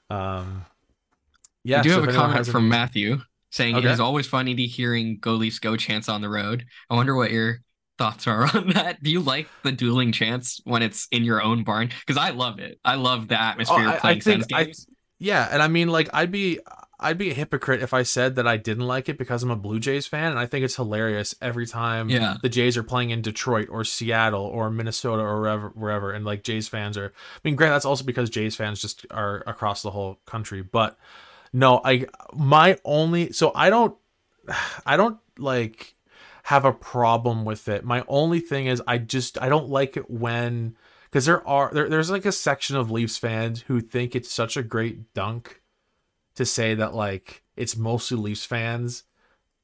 [0.10, 0.65] um,
[1.63, 1.80] yeah.
[1.80, 2.82] We do so have a comment from any...
[2.82, 3.22] Mathieu
[3.56, 3.88] saying okay.
[3.88, 6.65] it is always funny to hearing Go Leafs Go chants on the road.
[6.89, 7.60] I wonder what your
[7.98, 9.02] thoughts are on that.
[9.02, 11.89] Do you like the dueling chants when it's in your own barn?
[12.06, 12.80] Because I love it.
[12.84, 14.88] I love the oh, atmosphere oh, playing I think, games.
[14.89, 16.60] I, yeah, and I mean, like, I'd be
[17.00, 19.56] I'd be a hypocrite if I said that I didn't like it because I'm a
[19.56, 22.36] Blue Jays fan, and I think it's hilarious every time yeah.
[22.41, 26.44] the Jays are playing in Detroit or Seattle or Minnesota or wherever, wherever, and like
[26.44, 27.13] Jays fans are.
[27.16, 30.97] I mean, granted, that's also because Jays fans just are across the whole country, but
[31.56, 33.97] no, I my only so I don't
[34.86, 35.95] I don't like
[36.43, 37.86] have a problem with it.
[37.86, 40.76] My only thing is I just I don't like it when
[41.06, 44.58] because there are there, there's like a section of Leafs fans who think it's such
[44.58, 45.62] a great dunk
[46.36, 49.03] to say that like it's mostly Leafs fans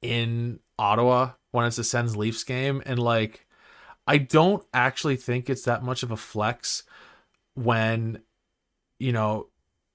[0.02, 3.46] in Ottawa when it's a Sens Leafs game and like
[4.08, 6.84] I don't actually think it's that much of a flex
[7.54, 8.22] when
[8.98, 9.51] you know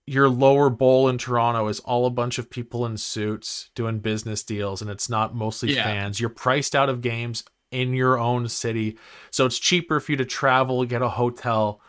[0.07, 4.45] your lower bowl in Toronto is all a bunch of people in suits doing business
[4.45, 5.83] deals and it's not mostly yeah.
[5.83, 6.21] fans.
[6.21, 7.43] You're priced out of games
[7.73, 8.99] in your own city.
[9.33, 11.81] So it's cheaper for you to travel, get a hotel,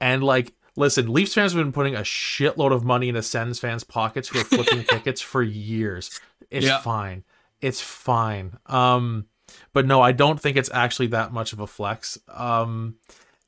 [0.00, 3.82] and like listen, Leafs fans have been putting a shitload of money into Sens fans'
[3.82, 6.20] pockets who are flipping tickets for years.
[6.50, 6.78] It's Yeah.
[6.78, 7.24] fine.
[7.60, 8.56] It's fine.
[8.66, 9.26] Um,
[9.72, 12.18] but no, I don't think it's actually that much of a flex.
[12.28, 12.96] Um,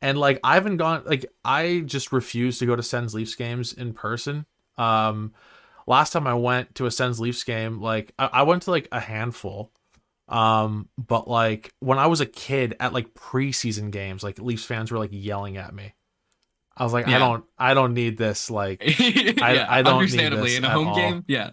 [0.03, 3.73] and like I haven't gone like I just refuse to go to Sens Leafs games
[3.73, 4.47] in person.
[4.79, 5.33] Um,
[5.87, 8.89] last time I went to a Sens Leafs game, like I, I went to like
[8.93, 9.71] a handful.
[10.29, 14.91] Um, but like when I was a kid at like preseason games, like Leafs fans
[14.93, 15.93] were like yelling at me.
[16.77, 18.49] I was like, I don't, I don't need this.
[18.51, 20.95] Like, yeah, I don't need understandably in a home all.
[20.95, 21.25] game.
[21.29, 21.51] Yeah,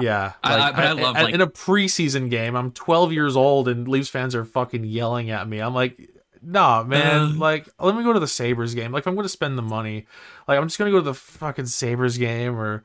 [0.00, 2.54] yeah, I- like, I- but I love, I- like- in a preseason game.
[2.54, 5.58] I'm 12 years old, and Leafs fans are fucking yelling at me.
[5.58, 5.98] I'm like,
[6.42, 7.20] nah, man.
[7.20, 7.34] Uh.
[7.36, 8.92] like, let me go to the Sabres game.
[8.92, 10.06] Like, if I'm going to spend the money,
[10.48, 12.84] like, I'm just gonna go to the fucking Sabres game or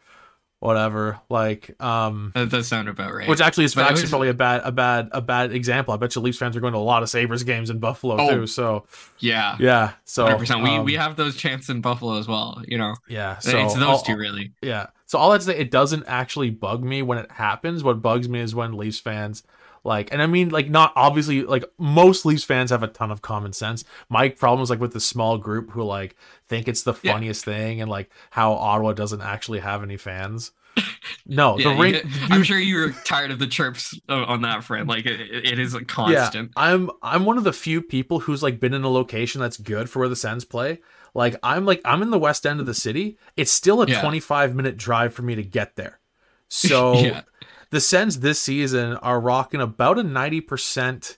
[0.59, 1.19] whatever.
[1.29, 3.27] Like, um, that does sound about right.
[3.29, 5.93] which actually is But actually was- probably a bad, a bad, a bad example.
[5.93, 8.17] I bet you Leafs fans are going to a lot of Sabres games in Buffalo
[8.19, 8.29] Oh.
[8.29, 8.47] too.
[8.47, 8.85] So
[9.19, 10.63] yeah, yeah, so percent.
[10.63, 12.61] We um, we have those chants in Buffalo as well.
[12.67, 13.37] You know, yeah.
[13.39, 14.53] So it's those I'll- two really.
[14.61, 14.87] Yeah.
[15.05, 17.81] So all that to say, it doesn't actually bug me when it happens.
[17.83, 19.41] What bugs me is when Leafs fans
[19.83, 23.21] like, and I mean, like, not obviously, like, most Leafs fans have a ton of
[23.21, 23.83] common sense.
[24.09, 26.15] My problem is like with the small group who like
[26.47, 27.13] think it's the Yeah.
[27.13, 30.51] funniest thing and like how Ottawa doesn't actually have any fans.
[31.25, 31.91] No, Yeah, the you ring.
[31.93, 34.87] get- I'm sure you're tired of the chirps on that front.
[34.87, 36.51] Like it, it is a constant.
[36.55, 39.57] Yeah, I'm I'm one of the few people who's like been in a location that's
[39.57, 40.79] good for where the Sens play.
[41.13, 43.17] Like I'm like I'm in the west end of the city.
[43.35, 43.99] It's still a Yeah.
[44.01, 45.99] 25 minute drive for me to get there.
[46.49, 47.21] So Yeah.
[47.69, 51.17] The Sens this season are rocking about a 90%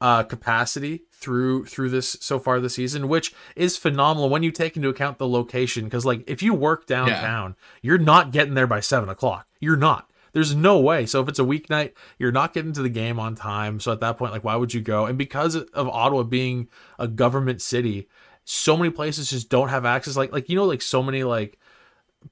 [0.00, 4.76] uh capacity through through this so far this season, which is phenomenal when you take
[4.76, 5.84] into account the location.
[5.84, 9.46] Because like if you work downtown, you're not getting there by seven o'clock.
[9.60, 10.08] You're not.
[10.32, 11.06] There's no way.
[11.06, 13.80] So if it's a weeknight, you're not getting to the game on time.
[13.80, 15.06] So at that point, like, why would you go?
[15.06, 16.68] And because of Ottawa being
[16.98, 18.08] a government city,
[18.44, 20.16] so many places just don't have access.
[20.16, 21.58] Like, like you know, like so many like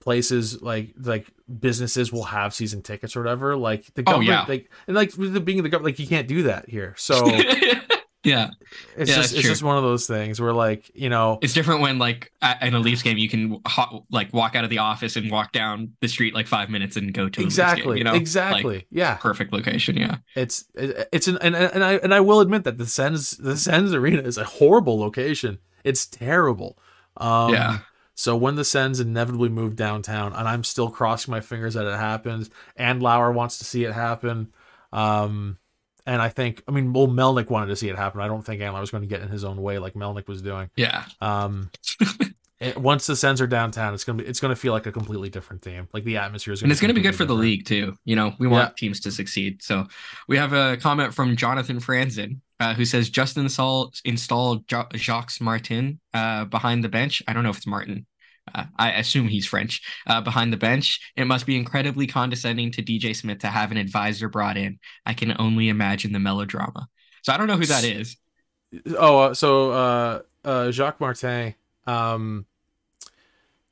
[0.01, 1.27] places, like like
[1.61, 3.57] businesses will have season tickets or whatever.
[3.57, 4.45] Like the Oh, government, yeah.
[4.49, 6.95] like and like the being the government, like you can't do that here.
[6.97, 7.27] So
[8.25, 8.51] yeah,
[8.97, 11.81] it's Yeah, just it's just one of those things where like you know it's different
[11.81, 14.79] when like at, in a Leafs game you can ho- like walk out of the
[14.79, 17.65] office and walk down the street like five minutes and go to a Leafs game,
[17.67, 18.15] exactly you know?
[18.15, 19.97] exactly Like, yeah perfect location.
[19.97, 23.57] Yeah, it's it's an and, and I and I will admit that the Sens the
[23.57, 25.59] Sens arena is a horrible location.
[25.85, 26.77] It's terrible.
[27.19, 27.79] Um, Yeah.
[28.19, 31.97] So when the Sens inevitably move downtown, and I'm still crossing my fingers that it
[31.97, 34.53] happens, and Lauer wants to see it happen.
[34.93, 35.59] Um,
[36.07, 38.21] and I think, I mean, well, Melnyk wanted to see it happen.
[38.21, 40.41] I don't think Andlauer was going to get in his own way like Melnyk was
[40.41, 40.71] doing.
[40.77, 41.71] yeah, Um,
[42.61, 45.29] it- once the Sens are downtown, it's gonna be it's gonna feel like a completely
[45.29, 45.89] different team.
[45.93, 47.99] Like the atmosphere is, and it's going to be good completely for the league too.
[48.07, 49.63] You know, we want teams to succeed.
[49.63, 49.87] So
[50.27, 52.41] we have a comment from Jonathan Franzen.
[52.59, 57.23] Uh, who says just install install jo- Jacques Martin uh, behind the bench?
[57.29, 58.07] I don't know if it's Martin.
[58.55, 59.83] Uh, I assume he's French.
[60.07, 63.77] Uh, behind the bench, it must be incredibly condescending to DJ Smith to have an
[63.77, 64.79] advisor brought in.
[65.05, 66.89] I can only imagine the melodrama.
[67.23, 68.17] So I don't know who that is.
[68.97, 71.55] Oh, uh, so uh, uh, Jacques Martin.
[71.87, 72.47] Um,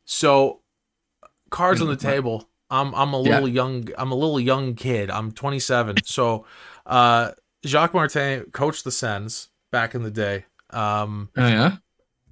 [0.04, 0.60] so
[1.50, 2.48] cards on the table.
[2.70, 3.34] I'm I'm a Yeah.
[3.34, 3.88] little young.
[3.96, 5.10] I'm a little young kid.
[5.10, 5.96] I'm 27.
[6.04, 6.46] So,
[6.86, 7.30] uh,
[7.68, 10.44] Jacques Martin coached the Sens back in the day.
[10.70, 11.76] Um, Oh yeah,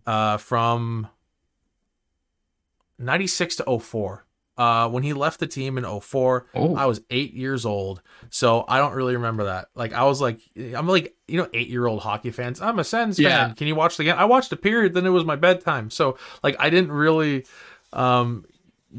[0.07, 1.09] uh, from
[2.99, 4.25] 96 to 04.
[4.59, 6.77] Uh, when he left the team in 04, Oh.
[6.77, 8.03] I was eight years old.
[8.31, 9.69] So I don't really remember that.
[9.75, 12.61] Like, I was like, I'm like, you know, eight year old hockey fans.
[12.61, 13.47] I'm a Sens Yeah.
[13.47, 13.55] fan.
[13.57, 14.17] Can you watch the game?
[14.19, 15.89] I watched a period, then it was my bedtime.
[15.91, 17.47] So, like, I didn't really
[17.95, 18.45] um,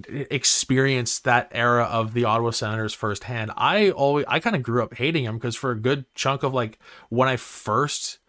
[0.07, 3.51] experience that era of the Ottawa Senators firsthand.
[3.55, 6.53] I always, I kind of grew up hating him because for a good chunk of
[6.53, 6.79] like
[7.09, 8.19] when I first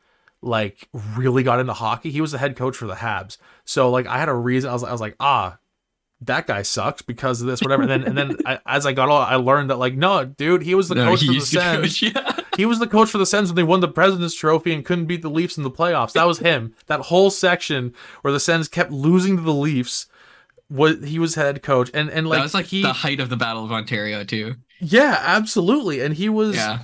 [0.43, 2.11] like really got into hockey.
[2.11, 3.39] He was the head coach for the Habs.
[3.65, 4.71] So like I had a reason.
[4.71, 5.57] I was I was like, ah,
[6.21, 7.83] that guy sucks because of this, whatever.
[7.83, 10.63] And then and then I, as I got older, I learned that like, no, dude,
[10.63, 11.99] he was the No, coach for the Sens.
[11.99, 12.37] coach, yeah.
[12.57, 15.07] He was the coach for the Sens when they won the President's Trophy and couldn't
[15.07, 16.13] beat the Leafs in the playoffs.
[16.13, 16.75] That was him.
[16.87, 20.07] that whole section where the Sens kept losing to the Leafs.
[20.71, 23.29] Was he was head coach and and like that was like he the height of
[23.29, 24.57] the Battle of Ontario too.
[24.81, 26.79] yeah absolutely and he was Yeah,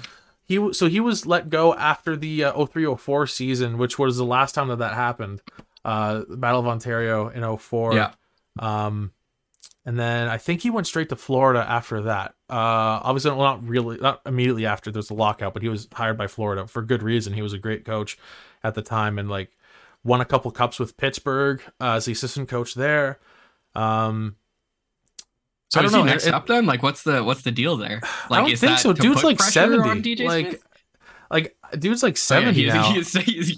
[0.45, 4.55] he so he was let go after the uh, 0304 season which was the last
[4.55, 5.41] time that that happened
[5.85, 8.11] uh battle of ontario in 04 Yeah.
[8.59, 9.13] um
[9.87, 12.35] and then i think he went straight to florida after that.
[12.51, 16.19] Uh obviously well, not really not immediately after there's a lockout but he was hired
[16.19, 17.33] by florida for good reason.
[17.33, 18.19] He was a great coach
[18.63, 19.57] at the time and like
[20.05, 23.19] won a couple cups with pittsburgh uh, as the assistant coach there
[23.75, 24.37] um
[25.69, 26.67] So I don't is he know, next it- up then?
[26.67, 28.01] Like, what's the what's the deal there?
[28.29, 28.93] Like, I don't think so.
[28.93, 30.17] Dude's like seventy.
[30.25, 30.65] like, Smith?
[31.31, 32.93] like dude's like 70 oh, yeah, now.
[32.93, 33.13] he, is,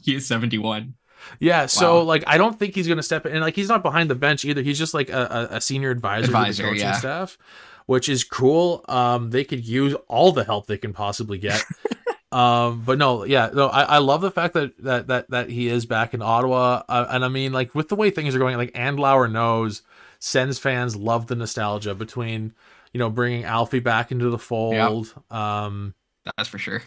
[0.04, 0.94] he, is, 71.
[1.40, 2.02] Yeah, so Wow.
[2.02, 3.32] like I don't think he's gonna step in.
[3.32, 4.62] And like he's not behind the bench either.
[4.62, 6.92] He's just like a, a, senior advisor, to Advisor, the coaching yeah.
[6.92, 7.38] staff,
[7.86, 8.84] which is cool.
[8.88, 11.64] Um, they could use all the help they can possibly get.
[12.32, 15.68] um, but no, yeah, no, I, I love the fact that that that that he
[15.68, 16.82] is back in Ottawa.
[16.88, 19.82] Uh, and I mean, like with the way things are going, like and Andlauer knows,
[20.24, 22.54] Sens fans love the nostalgia between
[22.92, 25.12] you know bringing Alfie back into the fold.
[25.32, 25.94] Um,
[26.36, 26.82] That's for sure.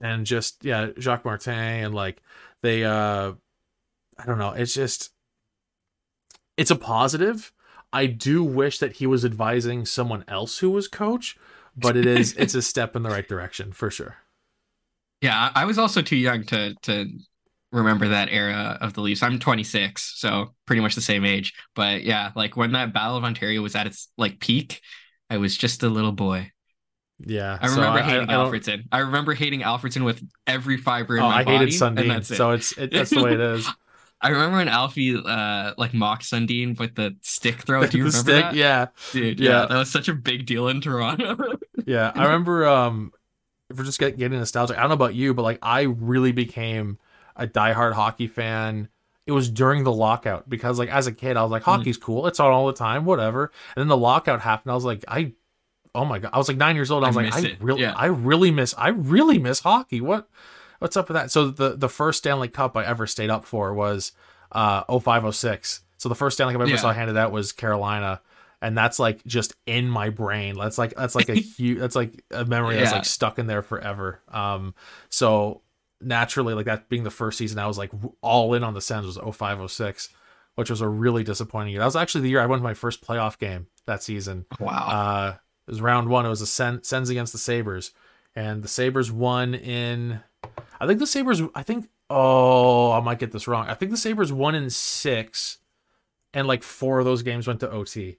[0.00, 2.20] and just yeah, Jacques Martin and like
[2.62, 3.32] they uh
[4.18, 5.10] I don't know, it's just
[6.56, 7.52] it's a positive.
[7.92, 11.38] I do wish that he was advising someone else who was coach,
[11.76, 14.16] but it is it's a step in the right direction for sure.
[15.20, 17.06] Yeah, I I was also too young to to
[17.72, 19.22] remember that era of the Leafs.
[19.22, 21.54] I'm 26, so pretty much the same age.
[21.74, 24.80] But yeah, like when that Battle of Ontario was at its like peak,
[25.28, 26.50] I was just a little boy.
[27.18, 27.58] Yeah.
[27.60, 28.84] I so remember I, hating I don't- Alfredsson.
[28.90, 31.56] I remember hating Alfredsson with every fiber in Oh, my I body.
[31.58, 32.24] hated Sundin, it.
[32.26, 33.68] so it's it, that's the way it is.
[34.22, 37.86] I remember when Alfie uh like mocked Sundin with the stick throw.
[37.86, 38.54] Do you remember stick, that?
[38.54, 39.50] yeah, Dude, Yeah.
[39.62, 39.66] yeah.
[39.66, 41.58] that was such a big deal in Toronto.
[41.86, 42.12] yeah.
[42.14, 43.12] I remember um
[43.70, 46.32] if we're just get, getting nostalgic, I don't know about you, but like I really
[46.32, 46.98] became
[47.36, 48.88] a diehard hockey fan.
[49.26, 51.76] It was during the lockout because like as a kid, I was like, Mm.
[51.76, 52.26] hockey's cool.
[52.26, 53.52] It's on all the time, whatever.
[53.76, 54.72] And then the lockout happened.
[54.72, 55.32] I was like, I
[55.94, 56.30] oh my god.
[56.32, 57.04] I was like nine years old.
[57.04, 57.60] I I was like, I it.
[57.60, 57.94] really Yeah.
[57.96, 60.00] I really miss I really miss hockey.
[60.00, 60.28] What
[60.80, 61.30] what's up with that?
[61.30, 64.12] So the the first Stanley Cup I ever stayed up for was
[64.52, 65.82] uh 0506.
[65.98, 66.76] So the first Stanley Cup I ever Yeah.
[66.78, 68.20] saw handed out was Carolina.
[68.62, 70.56] And that's like just in my brain.
[70.58, 73.62] That's like that's like a huge that's like a memory that's like stuck in there
[73.62, 74.20] forever.
[74.28, 74.74] Um
[75.08, 75.62] so
[76.00, 77.90] naturally like that being the first season I was like
[78.22, 80.08] all in on the Sens was 0506,
[80.54, 81.80] which was a really disappointing year.
[81.80, 84.46] That was actually the year I went to my first playoff game that season.
[84.58, 84.70] wow.
[84.70, 85.36] Uh,
[85.66, 86.26] it was round one.
[86.26, 87.92] It was the Sen- Sens against the Sabres,
[88.34, 90.20] and the Sabres won in.
[90.80, 91.42] I think the Sabres.
[91.54, 91.88] I think.
[92.08, 93.68] Oh, I might get this wrong.
[93.68, 95.58] I think the Sabres won in six,
[96.34, 98.18] and like four of those games went to OT.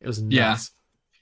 [0.00, 0.56] It was Yeah.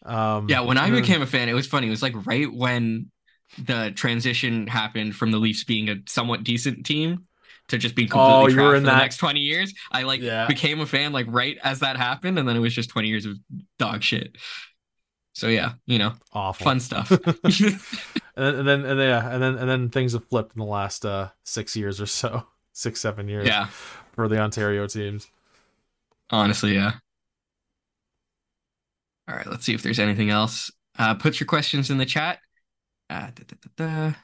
[0.04, 1.86] Um, Yeah, when I became a fan, it was funny.
[1.86, 3.10] It was like right when
[3.58, 7.26] the transition happened from the Leafs being a somewhat decent team
[7.68, 9.72] to just being completely Oh, trash for in the next 20 years.
[9.92, 10.46] I like Yeah.
[10.46, 13.26] became a fan like right as that happened, and then it was just 20 years
[13.26, 13.36] of
[13.78, 14.36] dog shit.
[15.34, 16.66] So yeah, you know, awful.
[16.66, 17.20] fun stuff.
[17.44, 17.82] and
[18.36, 20.66] then, and then and then yeah, and then and then things have flipped in the
[20.66, 23.68] last uh six years or so, six seven years yeah,
[24.12, 25.30] for the Ontario teams.
[26.30, 26.94] honestly, yeah.
[29.28, 30.70] All right, let's see if there's anything else.
[30.98, 32.38] Uh, put your questions in the chat.
[33.10, 34.14] Uh, da, da, da.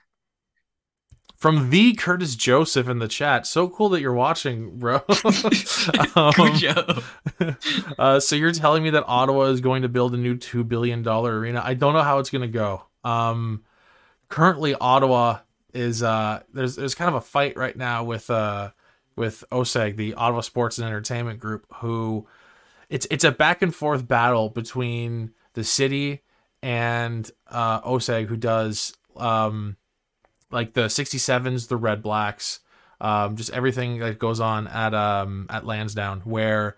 [1.36, 3.46] From the Curtis Joseph in the chat.
[3.46, 5.00] So cool that you're watching, bro.
[6.16, 7.02] Um, Good job.
[7.98, 11.02] uh, so you're telling me that Ottawa is going to build a new two billion
[11.02, 11.62] dollar arena?
[11.64, 12.84] I don't know how it's going to go.
[13.04, 13.62] Um,
[14.28, 15.38] currently, Ottawa
[15.72, 18.70] is uh, there's there's kind of a fight right now with uh,
[19.16, 22.26] with OSEG, the Ottawa Sports and Entertainment Group, who
[22.88, 26.22] it's it's a back and forth battle between the city
[26.62, 29.76] and uh, OSEG, who does um,
[30.50, 32.60] like the 67s, the Red Blacks,
[33.00, 36.76] um, just everything that goes on at um, at Lansdowne, where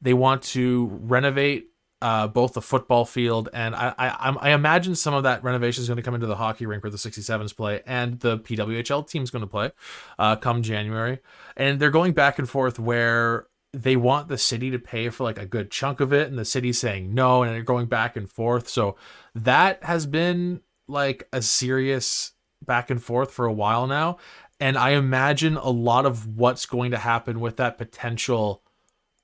[0.00, 1.66] they want to renovate
[2.02, 5.88] uh, both the football field and I, I I'm- imagine some of that renovation is
[5.88, 9.30] going to come into the hockey rink where the 67s play and the PWHL team's
[9.30, 9.70] going to play
[10.18, 11.18] uh, come January,
[11.58, 15.38] and they're going back and forth where they want the city to pay for like
[15.38, 18.30] a good chunk of it and the city's saying no and they're going back and
[18.30, 18.68] forth.
[18.68, 18.96] So
[19.34, 22.32] that has been like a serious
[22.64, 24.18] back and forth for a while now
[24.58, 28.62] and i imagine a lot of what's going to happen with that potential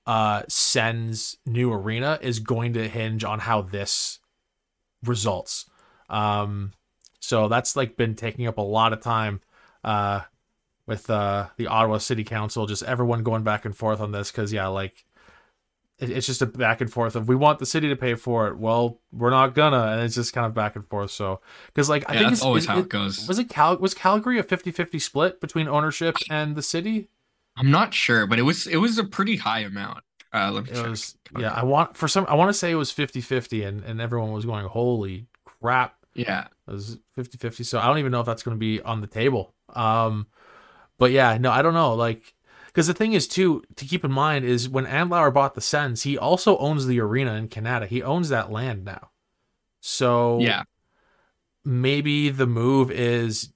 [0.07, 4.21] uh Sens new arena is going to hinge on how this
[5.05, 5.67] results.
[6.09, 6.73] Um
[7.21, 9.41] so that's like been taking up a lot of time
[9.85, 10.23] uh
[10.87, 14.53] with uh the ottawa city council just everyone going back and forth on this because
[14.53, 15.05] yeah like
[15.99, 18.49] it, it's just a back and forth of we want the city to pay for
[18.49, 21.89] it well we're not gonna and it's just kind of back and forth so because
[21.89, 23.29] like i Yeah, think that's it's always is how it goes.
[23.29, 27.09] was it Cal was calgary a 50-50 split between ownership and the city
[27.57, 30.05] I'm not sure, but it was it was a pretty high amount.
[30.33, 30.91] Uh, let me it check.
[30.91, 34.01] was yeah i want for some i want to say it was 50-50 and, and
[34.01, 37.65] everyone was going holy crap yeah, It was 50 50.
[37.65, 39.55] So I don't even know if that's going to be on the table.
[39.75, 40.27] Um,
[40.99, 41.95] but yeah, no, I don't know.
[41.95, 42.35] Like,
[42.67, 46.03] because the thing is, too, to keep in mind is when Andlauer bought the Sens,
[46.03, 47.87] he also owns the arena in Kanata.
[47.87, 49.11] He owns that land now.
[49.81, 50.65] So yeah,
[51.65, 53.53] maybe the move is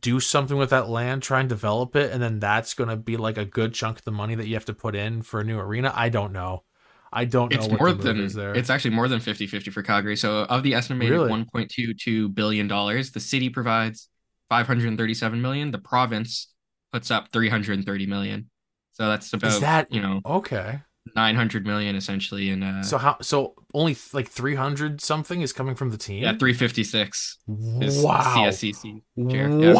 [0.00, 3.16] do something with that land, try and develop it, and then that's going to be
[3.16, 5.44] like a good chunk of the money that you have to put in for a
[5.44, 5.92] new arena.
[5.94, 6.64] I don't know.
[7.12, 8.54] I don't know it's what more the than is there.
[8.54, 10.16] it's actually more than 50-50 for Calgary.
[10.16, 11.30] So of the estimated Really?
[11.30, 14.08] 1.22 billion dollars, the city provides
[14.50, 15.70] 537 million.
[15.70, 16.52] The province
[16.92, 18.50] puts up 330 million.
[18.92, 20.80] So that's about Is that you know okay?
[21.16, 23.16] 900 million essentially in uh So how?
[23.20, 26.22] So only th- like three hundred something is coming from the team.
[26.22, 27.38] yeah 356
[27.80, 28.22] is wow.
[28.36, 29.50] CSEC share.
[29.60, 29.74] Yeah.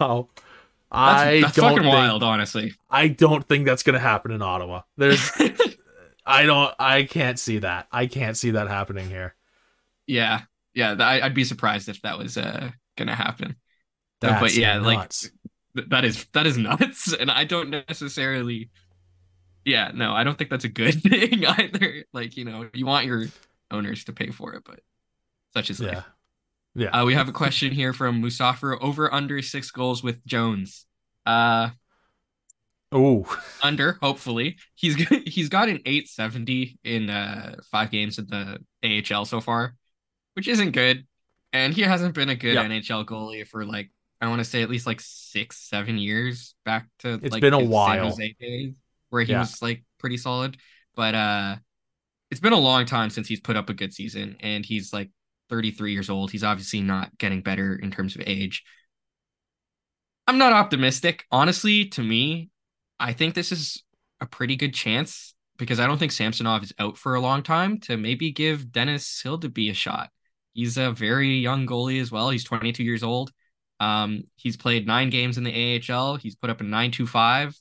[0.00, 0.28] Wow.
[1.04, 2.72] That's, I that's don't fucking think, wild, honestly.
[2.90, 4.82] I don't think that's gonna happen in Ottawa.
[4.96, 5.30] There's,
[6.26, 7.88] I don't, I can't see that.
[7.92, 9.34] I can't see that happening here.
[10.06, 10.42] yeah,
[10.74, 10.96] yeah.
[10.98, 13.56] I, I'd be surprised if that was uh gonna happen.
[14.20, 15.30] That's but yeah, like nuts.
[15.76, 18.70] th- that is that is nuts, and I don't necessarily.
[19.64, 22.04] Yeah, no, I don't think that's a good thing either.
[22.12, 23.26] Like you know, you want your
[23.70, 24.80] owners to pay for it, but
[25.54, 26.04] such is life.
[26.74, 27.00] yeah, yeah.
[27.00, 30.86] Uh, we have a question here from Musafer over under six goals with Jones.
[31.26, 31.70] Uh,
[32.90, 33.26] Oh,
[33.62, 34.94] under hopefully he's
[35.26, 38.58] he's got an 870 in uh five games in the
[39.14, 39.74] AHL so far,
[40.32, 41.06] which isn't good,
[41.52, 42.64] and he hasn't been a good Yeah.
[42.64, 43.90] NHL goalie for like
[44.20, 47.54] I want to say at least like six seven years back to It's like been
[47.54, 48.16] a while.
[48.16, 48.74] Days
[49.10, 49.40] where he Yeah.
[49.40, 50.56] was like pretty solid,
[50.94, 51.56] but uh,
[52.30, 55.10] it's been a long time since he's put up a good season, and he's like
[55.50, 56.30] 33 years old.
[56.30, 58.64] He's obviously not getting better in terms of age.
[60.26, 61.24] I'm not optimistic.
[61.30, 62.50] Honestly, to me,
[63.00, 63.82] I think this is
[64.20, 67.80] a pretty good chance because I don't think Samsonov is out for a long time
[67.80, 70.10] to maybe give Dennis Hildeby a shot.
[70.52, 72.30] He's a very young goalie as well.
[72.30, 73.32] He's 22 years old.
[73.80, 75.52] Um, he's played nine games in the
[75.90, 76.16] AHL.
[76.16, 77.54] He's put up a 925,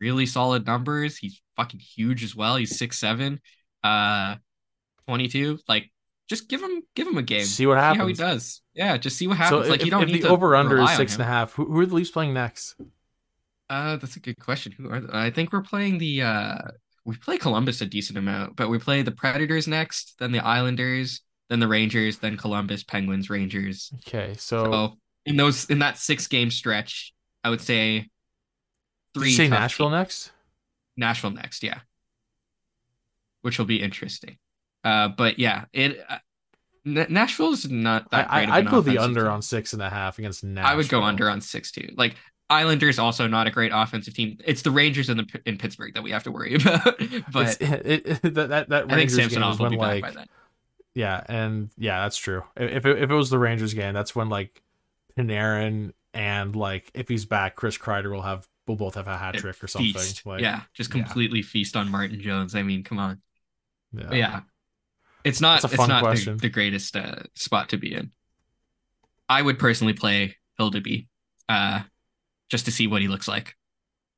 [0.00, 1.16] really solid numbers.
[1.16, 2.56] He's fucking huge as well.
[2.56, 3.40] He's six seven,
[3.82, 4.36] uh,
[5.06, 5.58] 22.
[5.68, 5.90] Like,
[6.28, 7.44] just give him give him a game.
[7.44, 8.62] see what See how he does.
[8.74, 9.64] Yeah, just see what So happens.
[9.64, 11.66] if, like you don't if need the over under is six and a half, who,
[11.66, 12.74] who are the Leafs playing next?
[13.68, 14.72] Uh, that's a good question.
[14.72, 15.08] Who are they?
[15.12, 16.58] I think we're playing the uh
[17.04, 21.20] we play Columbus a decent amount, but we play the Predators next, then the Islanders,
[21.50, 23.90] then the Rangers, then Columbus, Penguins, Rangers.
[24.06, 27.12] Okay, so, So in those in that six game stretch,
[27.44, 28.10] I would say
[29.14, 29.30] did three.
[29.30, 29.98] you say Nashville teams.
[29.98, 30.32] next?
[30.96, 31.80] Nashville next, yeah,
[33.42, 34.38] which will be interesting.
[34.84, 36.18] Uh, but yeah, it uh,
[36.86, 38.48] N- Nashville's not I, great.
[38.48, 39.30] I, I'd go the under team.
[39.30, 40.72] on six and a half against Nashville.
[40.72, 41.88] I would go under on six too.
[41.96, 42.16] Like
[42.50, 44.38] Islanders also not a great offensive team.
[44.44, 46.98] It's the Rangers in the in Pittsburgh that we have to worry about.
[47.32, 50.02] but it, it, that that, that I think Rangers game is will when be like
[50.02, 50.26] back by then.
[50.94, 52.42] yeah, and yeah, that's true.
[52.56, 54.62] If it, if it was the Rangers game, that's when like
[55.16, 59.34] Panarin and like if he's back, Chris Kreider will have we'll both have a hat
[59.34, 59.92] trick or something.
[59.92, 60.26] Feast.
[60.26, 61.02] Like, yeah, just yeah.
[61.02, 62.54] completely feast on Martin Jones.
[62.54, 63.20] I mean, come on.
[63.92, 64.12] yeah.
[64.12, 64.40] Yeah,
[65.24, 65.64] it's not.
[65.64, 68.12] It's not the, the greatest uh, spot to be in.
[69.28, 71.06] I would personally play Hildeby,
[71.48, 71.82] uh,
[72.48, 73.56] just to see what he looks like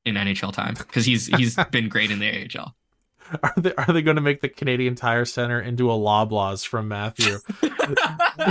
[0.03, 2.75] in NHL time because he's he's been great in the AHL.
[3.43, 6.87] Are they are they going to make the Canadian Tire Center into a Loblaws from
[6.87, 7.39] Mathieu?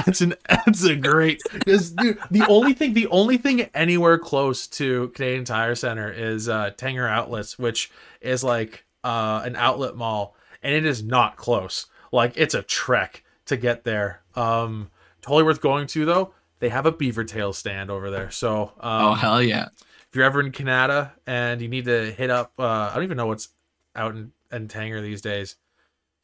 [0.06, 0.34] It's an
[0.66, 5.74] it's a great because the only thing the only thing anywhere close to Canadian Tire
[5.74, 11.02] Center is uh Tanger Outlets, which is like uh an outlet mall, and it is
[11.02, 11.86] not close.
[12.12, 14.22] Like it's a trek to get there.
[14.34, 16.32] Um, totally worth going to though.
[16.60, 19.68] They have a beaver tail stand over there, so um, oh hell yeah!
[20.14, 23.16] if you're ever in Kanata and you need to hit up, uh, I don't even
[23.16, 23.48] know what's
[23.96, 25.56] out in, in Tanger these days.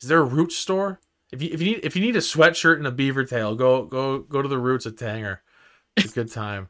[0.00, 1.00] Is there a Roots store?
[1.32, 3.84] If you if you need if you need a sweatshirt and a beaver tail, go
[3.84, 5.38] go go to the Roots at Tanger.
[5.96, 6.68] It's a good time.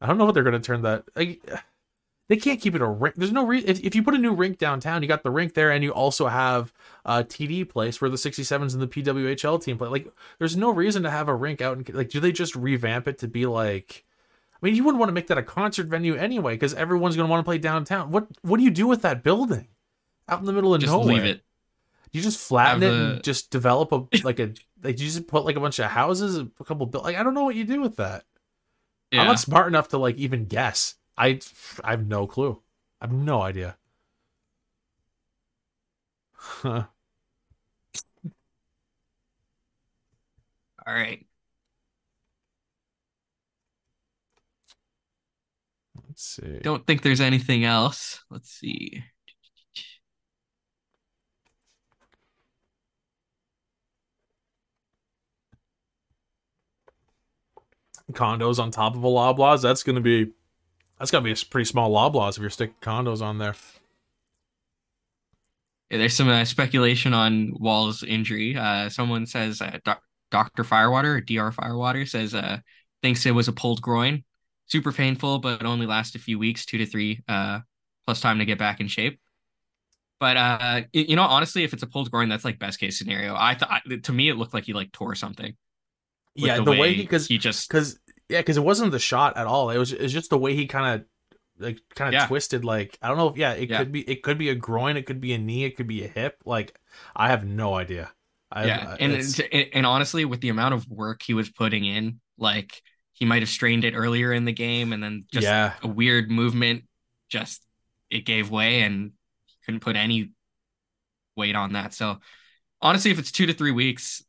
[0.00, 1.04] I don't know what they're going to turn that.
[1.14, 1.42] Like,
[2.28, 3.16] they can't keep it a rink.
[3.16, 3.68] There's no reason.
[3.68, 5.92] If, if you put a new rink downtown, you got the rink there, and you
[5.92, 6.72] also have
[7.04, 9.88] a TD place where the 67s and the PWHL team play.
[9.88, 11.76] Like, there's no reason to have a rink out.
[11.76, 14.04] In, like, do they just revamp it to be like?
[14.62, 17.26] I mean, you wouldn't want to make that a concert venue anyway, because everyone's going
[17.26, 18.10] to want to play downtown.
[18.10, 19.68] What What do you do with that building
[20.28, 21.14] out in the middle of Just nowhere?
[21.14, 21.42] leave it.
[22.12, 24.52] You just flatten Have it the- and just develop a like a
[24.82, 27.34] like you just put like a bunch of houses, a couple build like I don't
[27.34, 28.24] know what you do with that.
[29.10, 29.22] Yeah.
[29.22, 30.96] I'm not smart enough to like even guess.
[31.16, 31.40] I
[31.84, 32.60] I have no clue.
[33.00, 33.76] I have no idea.
[36.34, 36.84] Huh.
[40.86, 41.26] All right.
[46.20, 46.58] Let's see.
[46.62, 48.22] Don't think there's anything else.
[48.30, 49.02] Let's see.
[58.12, 59.62] Condos on top of a Loblaws.
[59.62, 60.32] That's gonna be
[60.98, 63.54] that's gonna be a pretty small Loblaws if you're sticking condos on there.
[65.90, 68.56] Yeah, there's some uh, speculation on Woll's injury.
[68.56, 70.64] Uh, someone says uh, doc- Dr.
[70.64, 71.52] Firewater, Dr.
[71.52, 72.58] Firewater, says uh,
[73.00, 74.22] thinks it was a pulled groin.
[74.70, 77.60] Super painful, but only lasts a few weeks, two to three, uh,
[78.06, 79.18] plus time to get back in shape.
[80.20, 83.34] But uh, you know, honestly, if it's a pulled groin, that's like best case scenario.
[83.34, 85.54] I thought to me it looked like he like tore something.
[86.34, 87.98] yeah, the, way because he just because
[88.28, 89.70] yeah, because it wasn't the shot at all.
[89.70, 91.06] It was it's just the way he kind of
[91.58, 92.26] like kind of Yeah.
[92.26, 92.64] twisted.
[92.64, 93.28] Like I don't know.
[93.30, 93.78] if Yeah, it Yeah.
[93.78, 96.04] could be it could be a groin, it could be a knee, it could be
[96.04, 96.36] a hip.
[96.44, 96.78] Like
[97.16, 98.12] I have no idea.
[98.52, 99.12] I, yeah, I- and
[99.52, 102.82] and and honestly, with the amount of work he was putting in, like
[103.20, 106.30] he might have strained it earlier in the game, and then just yeah, a weird
[106.30, 106.84] movement,
[107.28, 107.62] just
[108.10, 109.12] it gave way, and
[109.46, 110.32] he couldn't put any
[111.36, 111.94] weight on that.
[111.94, 112.18] So
[112.82, 114.24] honestly, if it's two to three weeks,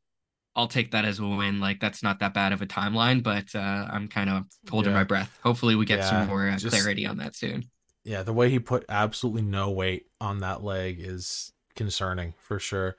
[0.55, 1.59] I'll take that as a win.
[1.59, 4.99] Like that's not that bad of a timeline, but uh, I'm kind of holding Yeah.
[4.99, 5.39] my breath.
[5.43, 7.63] Hopefully, we get Yeah, some more uh, just- clarity on that soon.
[8.03, 8.23] yeah.
[8.23, 12.97] The way he put absolutely no weight on that leg is concerning for sure.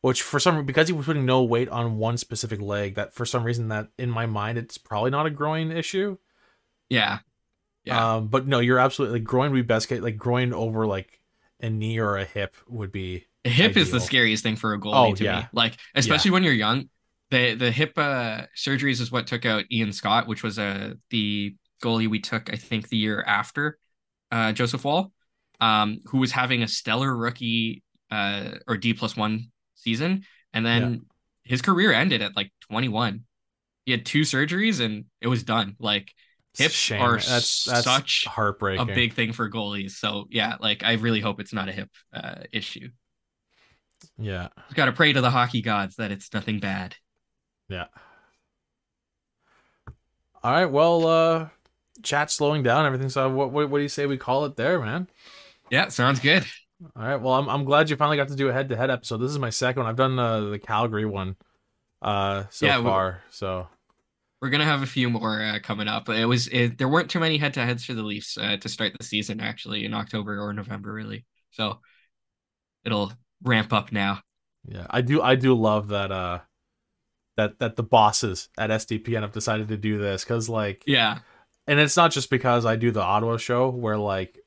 [0.00, 3.26] Which for some because he was putting no weight on one specific leg, that for
[3.26, 6.16] some reason that in my mind it's probably not a groin issue.
[6.88, 7.18] Yeah,
[7.84, 8.16] Yeah.
[8.16, 10.00] Um, but no, you're absolutely like groin would be best case.
[10.00, 11.20] Like groin over like
[11.60, 13.26] a knee or a hip would be.
[13.44, 15.40] A hip is the scariest thing for a goalie Oh, to yeah.
[15.40, 15.46] me.
[15.52, 16.88] Like, especially when you're young.
[17.30, 21.56] The the hip uh, surgeries is what took out Ian Scott, which was uh, the
[21.82, 23.78] goalie we took, I think, the year after
[24.32, 25.12] uh, Joseph Woll,
[25.60, 31.06] um, who was having a stellar rookie uh, or D plus one season, and then
[31.44, 33.24] his career ended at like 21.
[33.86, 35.76] He had two surgeries and it was done.
[35.78, 36.12] Like
[36.56, 37.00] hips shame.
[37.00, 38.88] are that's that's such heartbreaking.
[38.90, 39.92] a big thing for goalies.
[39.92, 42.88] So yeah, like I really hope it's not a hip uh, issue.
[44.18, 46.96] yeah, We've got to pray to the hockey gods that it's nothing bad.
[47.68, 47.86] yeah.
[50.42, 51.48] All right, well, uh,
[52.02, 53.08] chat slowing down everything.
[53.08, 55.08] So what, what what do you say we call it there, man?
[55.70, 56.44] Yeah, sounds good.
[56.80, 57.16] All right.
[57.16, 59.18] Well, I'm I'm glad you finally got to do a head to head episode.
[59.18, 59.90] This is my second one.
[59.90, 61.36] I've done uh, the Calgary one
[62.02, 63.22] uh so Yeah, far.
[63.30, 63.68] So
[64.40, 66.08] We're gonna have a few more uh, coming up.
[66.08, 68.68] It was it, there weren't too many head to heads for the Leafs uh, to
[68.68, 71.26] start the season actually in October or November really.
[71.50, 71.80] So
[72.84, 73.12] it'll
[73.42, 74.20] ramp up now.
[74.66, 76.40] yeah, I do I do love that uh
[77.36, 81.20] that that the bosses at SDPN have decided to do this because like Yeah,
[81.66, 84.38] and it's not just because I do the Ottawa show where like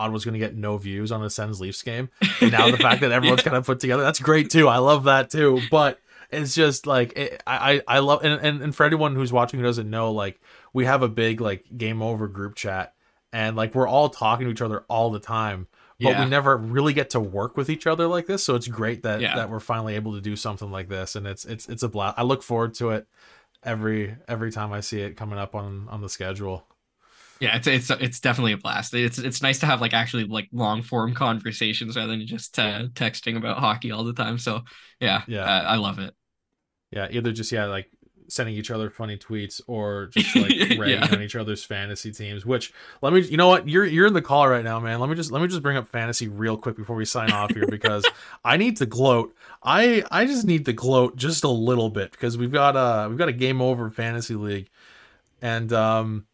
[0.00, 2.08] Ottawa's gonna get no views on the Sens Leafs game.
[2.40, 4.66] And now the fact that everyone's kind of put together, that's great too.
[4.68, 5.60] I love that too.
[5.70, 9.32] But it's just like it, I I I love and, and and for anyone who's
[9.32, 10.40] watching who doesn't know, like
[10.72, 12.94] we have a big like game over group chat
[13.32, 15.66] and like we're all talking to each other all the time.
[16.02, 16.24] But Yeah.
[16.24, 19.20] we never really get to work with each other like this, so it's great that
[19.20, 19.36] Yeah.
[19.36, 22.18] that we're finally able to do something like this, and it's it's it's a blast.
[22.18, 23.06] I look forward to it
[23.62, 26.64] every every time I see it coming up on on the schedule.
[27.40, 27.56] Yeah.
[27.56, 28.94] It's it's it's definitely a blast.
[28.94, 32.88] It's it's nice to have like actually like long form conversations rather than just uh,
[32.94, 34.38] texting about hockey all the time.
[34.38, 34.62] So
[35.00, 35.44] yeah, Yeah.
[35.44, 36.14] uh, I love it.
[36.90, 37.90] Yeah, either just yeah, like
[38.28, 41.08] sending each other funny tweets or just like ragging Yeah.
[41.10, 42.44] on each other's fantasy teams.
[42.46, 42.72] Which
[43.02, 45.00] let me, you know what, you're you're in the call right now, man.
[45.00, 47.52] Let me just let me just bring up fantasy real quick before we sign off
[47.52, 48.04] here because
[48.44, 49.34] I need to gloat.
[49.62, 53.18] I I just need to gloat just a little bit because we've got uh we've
[53.18, 54.68] got a game over fantasy league,
[55.40, 56.26] and um.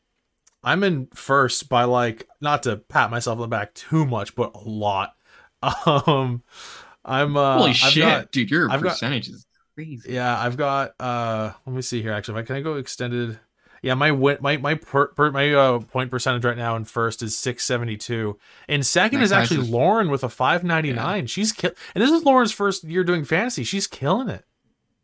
[0.67, 4.51] I'm in first by like not to pat myself on the back too much, but
[4.55, 5.15] a lot.
[5.63, 6.43] Um,
[7.05, 8.51] I'm uh, Holy I've shit, got- dude!
[8.51, 10.13] Your I've got- percentage is crazy.
[10.13, 12.39] yeah, I've got uh let me see here actually.
[12.39, 13.39] If I can I go extended
[13.83, 17.23] yeah, my win my my per, per, my uh, point percentage right now in first
[17.23, 18.37] is 672.
[18.69, 19.69] and second is actually.
[19.69, 21.27] Lauren with a 599.
[21.27, 23.63] She's kill and this is Lauren's first year doing fantasy.
[23.65, 24.45] She's killing it.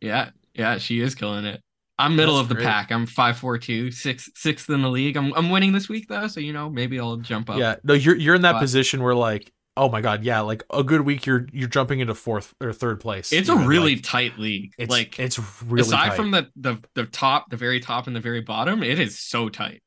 [0.01, 1.63] Yeah, yeah, she is killing it.
[2.03, 2.67] I'm middle That's of the great.
[2.67, 2.91] pack.
[2.93, 5.17] I'm five four two, six sixth in the league.
[5.17, 7.59] I'm I'm winning this week though, so you know maybe I'll jump up.
[7.59, 10.63] Yeah, no, you're you're in that But- position where like, oh my god, yeah, like
[10.71, 13.33] a good week you're you're jumping into fourth or third place.
[13.33, 14.75] it's a even, really like, tight league.
[14.79, 16.17] it's like it's really aside tight.
[16.17, 19.49] from the, the the top, the very top and the very bottom, it is so
[19.49, 19.83] tight.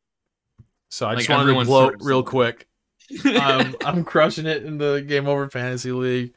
[0.89, 2.68] so I like, just wanted to gloat sort of real quick.
[3.39, 6.34] um, I'm crushing it in the Game Over Fantasy League.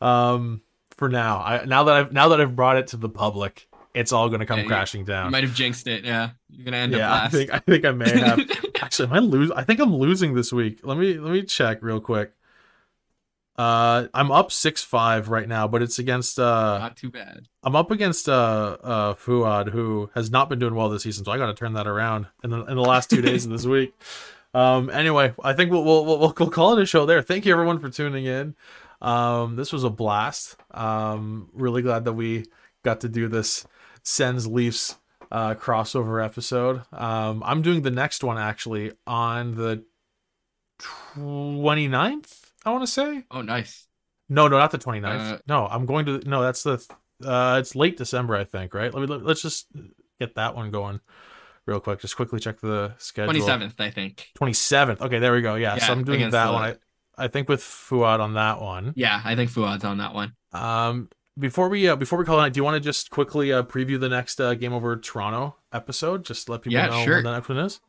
[0.00, 0.60] Um,
[0.96, 4.12] for now, I now that I've now that I've brought it to the public, it's
[4.12, 5.26] all going to come Yeah, crashing you down.
[5.26, 6.04] You might have jinxed it.
[6.04, 8.40] Yeah, you're gonna end yeah, up I think I think I may have.
[8.82, 9.50] Actually, am I lose?
[9.52, 10.80] I think I'm losing this week.
[10.82, 12.32] Let me let me check real quick.
[13.56, 17.48] Uh, I'm up six five right now, but it's against uh, Not too bad.
[17.62, 21.30] I'm up against uh uh Fuad who has not been doing well this season, so
[21.30, 23.64] I got to turn that around in the in the last two days of this
[23.64, 23.94] week.
[24.54, 27.22] Um, anyway, I think we'll we'll, we'll we'll call it a show there.
[27.22, 28.54] Thank you everyone for tuning in.
[29.02, 30.56] Um, this was a blast.
[30.70, 32.44] Um, really glad that we
[32.84, 33.66] got to do this
[34.04, 34.96] Sens Leafs
[35.32, 36.82] uh crossover episode.
[36.92, 39.84] Um, I'm doing the next one actually on the
[41.16, 43.24] 29th, I want to say.
[43.30, 43.86] Oh, nice.
[44.28, 45.32] No, no, not the 29th.
[45.34, 46.84] Uh, no, I'm going to no, that's the
[47.24, 48.92] uh it's late December, I think, right?
[48.92, 49.66] Let me let's just
[50.18, 51.00] get that one going
[51.66, 52.00] real quick.
[52.00, 53.32] Just quickly check the schedule.
[53.32, 54.28] Twenty seventh, I think.
[54.38, 55.00] 27th.
[55.00, 55.54] Okay, there we go.
[55.54, 56.62] Yeah, Yeah, so I'm doing that the- one.
[56.62, 56.76] I,
[57.24, 58.92] I think with Fuad on that one.
[58.96, 60.32] Yeah, I think Fuad's on that one.
[60.52, 61.08] Um
[61.38, 63.98] before we uh, before we call it, do you want to just quickly uh, preview
[63.98, 66.24] the next uh, game over Toronto episode?
[66.24, 67.14] Just let people Yeah, know sure.
[67.16, 67.80] when the next one is.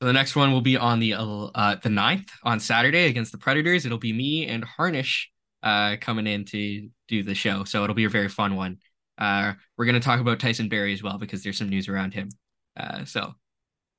[0.00, 3.84] The next one will be on the uh, the 9th on Saturday against the Predators.
[3.84, 5.28] It'll be me and Harnish
[5.64, 7.64] uh, coming in to do the show.
[7.64, 8.78] So it'll be a very fun one.
[9.18, 12.14] Uh, we're going to talk about Tyson Barrie as well because there's some news around
[12.14, 12.28] him.
[12.76, 13.34] Uh, so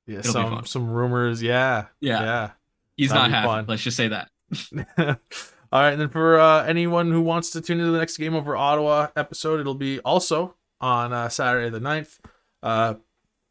[0.06, 1.42] Yeah, some some rumors.
[1.42, 2.22] Yeah, Yeah.
[2.22, 2.50] yeah.
[2.96, 3.66] he's That'll not happy.
[3.68, 4.30] Let's just say that.
[5.72, 8.34] All right, and then for uh, anyone who wants to tune into the next game
[8.34, 12.18] over Ottawa episode, it'll be also on uh, Saturday the 9th
[12.62, 12.94] uh,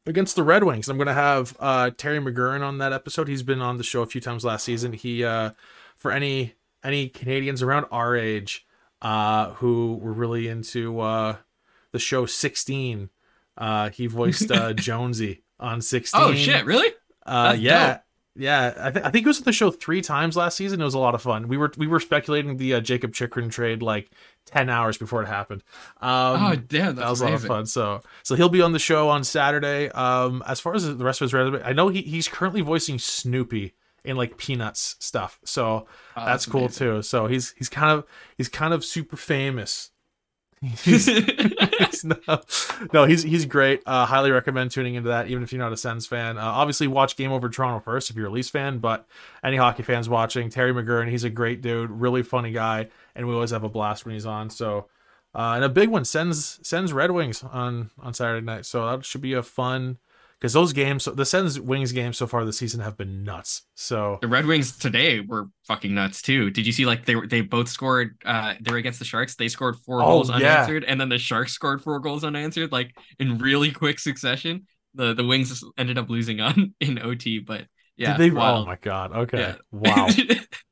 [0.05, 0.89] against the Red Wings.
[0.89, 3.29] I'm going to have uh, Terry McGurrin on that episode.
[3.29, 4.91] He's been on the show a few times last season.
[4.91, 5.51] He uh,
[5.95, 8.65] for any any Canadians around our age
[9.01, 11.37] uh, who were really into uh,
[11.91, 13.09] the show 6teen,
[13.57, 16.21] uh, he voiced uh, Jonesy on 16.
[16.21, 16.65] Oh shit!
[16.65, 16.89] Really?
[17.25, 18.01] Uh, yeah, dope.
[18.39, 18.73] Yeah.
[18.79, 20.81] I, th- I think he was on the show three times last season.
[20.81, 21.47] It was a lot of fun.
[21.47, 24.09] We were we were speculating the uh, Jakob Chychrun trade like
[24.45, 25.61] ten hours before it happened.
[26.01, 26.95] Um, oh damn!
[26.95, 27.65] That was a lot of fun.
[27.67, 29.89] So so he'll be on the show on Saturday.
[29.89, 32.97] Um, as far as the rest of his resume, I know he, he's currently voicing
[32.97, 33.75] Snoopy
[34.05, 35.39] in like Peanuts stuff.
[35.43, 35.85] So
[36.17, 37.01] Oh, that's cool too.
[37.01, 38.05] So he's he's kind of
[38.37, 39.91] he's kind of super famous.
[40.83, 42.41] He's, he's no,
[42.91, 43.81] no, he's he's great.
[43.85, 46.37] Uh, highly recommend tuning into that, even if you're not a Sens fan.
[46.37, 48.79] Uh, obviously, watch Game Over Toronto first if you're a Leafs fan.
[48.79, 49.07] But
[49.41, 53.33] any hockey fans watching, Terry McGurrin, he's a great dude, really funny guy, and we
[53.33, 54.49] always have a blast when he's on.
[54.49, 54.87] So,
[55.33, 58.65] uh, and a big one, Sens Sens Red Wings on on Saturday night.
[58.65, 59.97] So that should be a fun
[60.39, 63.63] because those games, the Sens Wings games so far this season have been nuts.
[63.75, 66.49] So The Red Wings today were fucking nuts too.
[66.49, 69.35] Did you see like they were they both scored uh they were against the Sharks.
[69.35, 70.35] They scored four Oh, goals yeah.
[70.37, 74.65] unanswered and then the Sharks scored four goals unanswered like in really quick succession.
[74.95, 77.65] The the Wings ended up losing on in OT, but
[77.97, 78.35] yeah, did they?
[78.35, 78.65] wild.
[78.65, 79.11] Oh my god!
[79.11, 79.55] Okay, Yeah.
[79.71, 80.07] wow.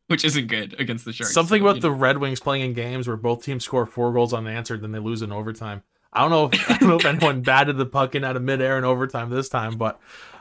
[0.07, 1.33] Which isn't good against the Sharks.
[1.33, 1.95] Something so, about the know.
[1.95, 5.21] Red Wings playing in games where both teams score four goals unanswered, then they lose
[5.21, 5.83] in overtime.
[6.13, 6.49] I don't know.
[6.51, 9.29] If, I don't know if anyone batted the puck in out of midair in overtime
[9.29, 9.99] this time, but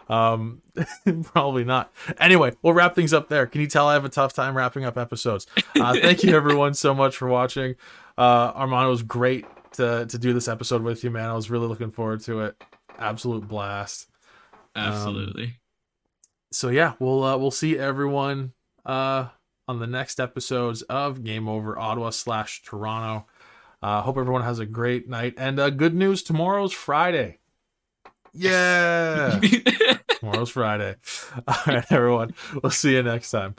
[0.08, 0.62] um,
[1.24, 1.92] probably not.
[2.18, 3.46] Anyway, we'll wrap things up there.
[3.46, 5.46] Can you tell I have a tough time wrapping up episodes?
[5.78, 7.74] Uh, thank you everyone so much for watching.
[8.16, 11.28] Uh, Armando was great to to do this episode with you, man.
[11.28, 12.62] I was really looking forward to it.
[12.98, 14.08] Absolute blast.
[14.74, 15.54] Absolutely.
[16.52, 18.52] so yeah, we'll uh, we'll see everyone
[18.84, 19.28] uh,
[19.68, 23.26] on the next episodes of Game Over Ottawa slash Toronto.
[23.82, 26.22] Uh, hope everyone has a great night and uh, good news.
[26.22, 27.38] Tomorrow's Friday.
[28.32, 29.40] Yeah,
[30.08, 30.96] tomorrow's Friday.
[31.48, 32.34] All right, everyone.
[32.62, 33.54] We'll see you next time.